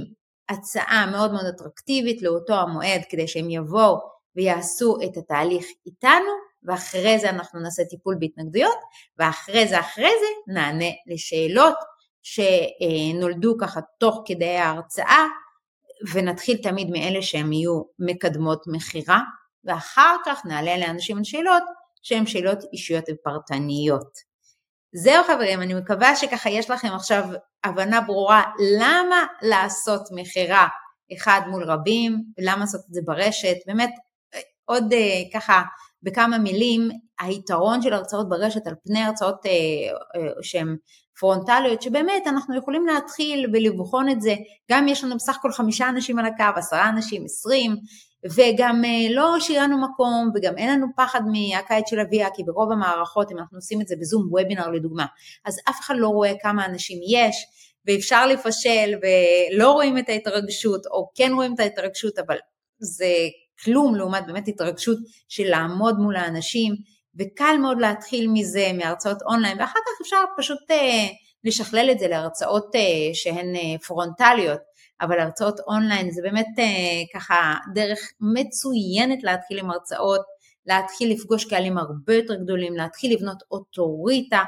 הצעה 0.49 1.07
מאוד 1.11 1.33
מאוד 1.33 1.47
אטרקטיבית 1.47 2.23
לאותו 2.23 2.55
המועד 2.55 3.01
כדי 3.09 3.29
שהם 3.29 3.51
יבואו 3.51 3.97
ויעשו 4.37 4.97
את 5.05 5.17
התהליך 5.17 5.67
איתנו 5.87 6.49
ואחרי 6.63 7.19
זה 7.19 7.31
אנחנו 7.31 7.61
נעשה 7.61 7.85
טיפול 7.85 8.17
בהתנגדויות 8.21 8.79
ואחרי 9.19 9.69
זה 9.69 9.81
אחרי 9.81 10.11
זה 10.21 10.53
נענה 10.53 10.91
לשאלות 11.07 11.77
שנולדו 12.23 13.57
ככה 13.61 13.81
תוך 13.99 14.23
כדי 14.27 14.57
ההרצאה 14.57 15.27
ונתחיל 16.13 16.57
תמיד 16.57 16.91
מאלה 16.91 17.23
שהם 17.23 17.53
יהיו 17.53 17.83
מקדמות 17.99 18.65
מכירה 18.67 19.21
ואחר 19.65 20.17
כך 20.27 20.47
נעלה 20.47 20.79
לאנשים 20.79 21.25
שאלות 21.25 21.63
שהן 22.03 22.27
שאלות 22.27 22.59
אישיות 22.73 23.05
ופרטניות. 23.11 24.29
זהו 24.93 25.25
חברים, 25.25 25.63
אני 25.63 25.75
מקווה 25.75 26.17
שככה 26.17 26.51
יש 26.51 26.71
לכם 26.71 26.89
עכשיו 26.89 27.25
הבנה 27.65 28.01
ברורה 28.01 28.43
למה 28.81 29.27
לעשות 29.43 30.03
מכירה 30.15 30.69
אחד 31.17 31.41
מול 31.47 31.65
רבים, 31.65 32.25
ולמה 32.39 32.61
לעשות 32.61 32.81
את 32.89 32.95
זה 32.95 33.01
ברשת, 33.05 33.57
באמת 33.67 33.91
עוד 34.65 34.93
אה, 34.93 35.23
ככה 35.35 35.63
בכמה 36.03 36.39
מילים, 36.39 36.89
היתרון 37.21 37.83
של 37.83 37.93
הרצאות 37.93 38.29
ברשת 38.29 38.67
על 38.67 38.75
פני 38.85 39.01
הרצאות 39.01 39.47
אה, 39.47 39.51
אה, 39.51 40.33
שהן 40.43 40.77
פרונטליות, 41.21 41.83
שבאמת 41.83 42.27
אנחנו 42.27 42.57
יכולים 42.57 42.87
להתחיל 42.87 43.47
ולבחון 43.53 44.09
את 44.09 44.21
זה, 44.21 44.35
גם 44.71 44.89
יש 44.89 45.05
לנו 45.05 45.17
בסך 45.17 45.37
הכל 45.37 45.53
חמישה 45.53 45.89
אנשים 45.89 46.19
על 46.19 46.27
הקו, 46.27 46.59
עשרה 46.59 46.89
אנשים, 46.89 47.25
עשרים, 47.25 47.77
וגם 48.25 48.83
אה, 48.85 49.15
לא 49.15 49.37
שירנו 49.41 49.79
מקום 49.79 50.31
וגם 50.35 50.59
אין 50.59 50.71
לנו 50.71 50.87
פחד 50.97 51.21
מהקיץ 51.27 51.91
של 51.91 52.01
אביה 52.01 52.29
כי 52.35 52.43
ברוב 52.45 52.73
המערכות 52.73 53.33
אם 53.33 53.39
אנחנו 53.39 53.59
עושים 53.59 53.81
את 53.81 53.89
זה 53.89 53.97
בזום 54.01 54.29
וובינר 54.31 54.69
לדוגמה 54.69 55.07
אז 55.45 55.59
אף 55.69 55.81
אחד 55.81 55.95
לא 55.99 56.09
רואה 56.09 56.33
כמה 56.43 56.67
אנשים 56.67 56.99
יש 57.09 57.47
ואפשר 57.87 58.27
לפשל 58.27 58.95
ולא 59.03 59.73
רואים 59.73 59.99
את 59.99 60.09
ההתרגשות 60.09 60.87
או 60.87 61.11
כן 61.15 61.33
רואים 61.35 61.55
את 61.55 61.61
ההתרגשות 61.61 62.19
אבל 62.19 62.37
זה 62.79 63.15
כלום 63.65 63.95
לעומת 63.95 64.27
באמת 64.27 64.49
התרגשות 64.49 64.99
של 65.29 65.45
לעמוד 65.45 65.99
מול 65.99 66.17
האנשים 66.17 66.75
וקל 67.19 67.57
מאוד 67.63 67.81
להתחיל 67.81 68.29
מזה 68.33 68.71
מהרצאות 68.75 69.23
אונליין 69.23 69.61
ואחר 69.61 69.81
כך 69.87 70.01
אפשר 70.03 70.25
פשוט 70.37 70.71
אה, 70.71 71.07
לשכלל 71.45 71.89
את 71.91 71.99
זה 71.99 72.09
להרצאות 72.09 72.75
אה, 72.75 73.15
שהן 73.15 73.57
אה, 73.57 73.79
פרונטליות. 73.87 74.61
אבל 75.01 75.21
הרצאות 75.21 75.61
אונליין 75.61 76.11
זה 76.11 76.23
באמת 76.23 76.47
אה, 76.59 76.65
ככה 77.15 77.55
דרך 77.75 77.99
מצוינת 78.21 79.23
להתחיל 79.23 79.59
עם 79.59 79.71
הרצאות, 79.71 80.21
להתחיל 80.67 81.13
לפגוש 81.13 81.45
קהלים 81.45 81.79
הרבה 81.79 82.15
יותר 82.15 82.35
גדולים, 82.35 82.77
להתחיל 82.77 83.15
לבנות 83.15 83.43
אוטוריטה, 83.51 84.43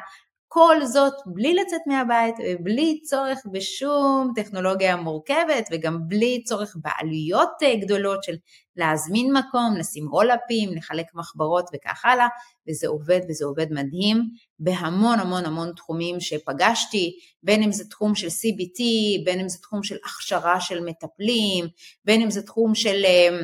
כל 0.52 0.76
זאת 0.84 1.14
בלי 1.26 1.54
לצאת 1.54 1.80
מהבית 1.86 2.34
ובלי 2.38 3.00
צורך 3.02 3.38
בשום 3.52 4.32
טכנולוגיה 4.36 4.96
מורכבת 4.96 5.68
וגם 5.70 5.98
בלי 6.08 6.42
צורך 6.44 6.76
בעלויות 6.82 7.48
אה, 7.62 7.76
גדולות 7.76 8.24
של 8.24 8.36
להזמין 8.76 9.32
מקום, 9.32 9.76
לשים 9.78 10.08
רולאפים, 10.08 10.74
לחלק 10.76 11.06
מחברות 11.14 11.70
וכך 11.74 12.04
הלאה, 12.04 12.28
וזה 12.68 12.88
עובד 12.88 13.20
וזה 13.28 13.44
עובד 13.44 13.66
מדהים 13.70 14.30
בהמון 14.58 15.18
המון 15.18 15.44
המון 15.44 15.72
תחומים 15.76 16.20
שפגשתי, 16.20 17.18
בין 17.42 17.62
אם 17.62 17.72
זה 17.72 17.84
תחום 17.88 18.14
של 18.14 18.26
CBT, 18.26 18.80
בין 19.24 19.40
אם 19.40 19.48
זה 19.48 19.58
תחום 19.58 19.82
של 19.82 19.96
הכשרה 20.04 20.60
של 20.60 20.84
מטפלים, 20.84 21.64
בין 22.04 22.22
אם 22.22 22.30
זה 22.30 22.42
תחום 22.42 22.74
של 22.74 23.04
אה, 23.04 23.38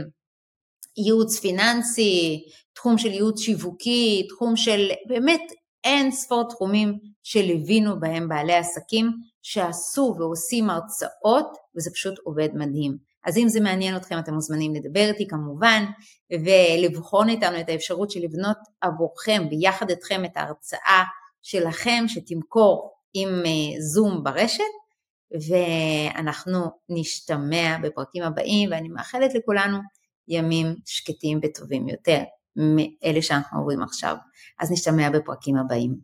ייעוץ 0.96 1.38
פיננסי, 1.38 2.44
תחום 2.72 2.98
של 2.98 3.10
ייעוץ 3.10 3.40
שיווקי, 3.40 4.26
תחום 4.28 4.56
של 4.56 4.90
באמת 5.08 5.42
אין 5.86 6.10
ספור 6.10 6.48
תחומים 6.48 6.98
שליווינו 7.22 8.00
בהם 8.00 8.28
בעלי 8.28 8.54
עסקים 8.54 9.10
שעשו 9.42 10.14
ועושים 10.18 10.70
הרצאות 10.70 11.46
וזה 11.76 11.90
פשוט 11.90 12.18
עובד 12.24 12.48
מדהים. 12.54 12.96
אז 13.26 13.38
אם 13.38 13.48
זה 13.48 13.60
מעניין 13.60 13.96
אתכם 13.96 14.18
אתם 14.18 14.34
מוזמנים 14.34 14.74
לדבר 14.74 15.08
איתי 15.08 15.26
כמובן 15.28 15.84
ולבחון 16.30 17.28
איתנו 17.28 17.60
את 17.60 17.68
האפשרות 17.68 18.10
של 18.10 18.20
לבנות 18.20 18.56
עבורכם 18.80 19.48
ביחד 19.50 19.90
אתכם 19.90 20.24
את 20.24 20.36
ההרצאה 20.36 21.02
שלכם 21.42 22.04
שתמכור 22.08 22.92
עם 23.14 23.28
אה, 23.28 23.80
זום 23.80 24.24
ברשת 24.24 24.62
ואנחנו 25.48 26.58
נשתמע 26.88 27.76
בפרקים 27.82 28.22
הבאים 28.22 28.70
ואני 28.72 28.88
מאחלת 28.88 29.34
לכולנו 29.34 29.78
ימים 30.28 30.66
שקטים 30.86 31.40
וטובים 31.42 31.88
יותר. 31.88 32.22
מאלה 32.56 33.22
שאנחנו 33.22 33.58
עוברים 33.58 33.82
עכשיו. 33.82 34.16
אז 34.60 34.72
נשתמע 34.72 35.10
בפרקים 35.10 35.56
הבאים. 35.56 35.96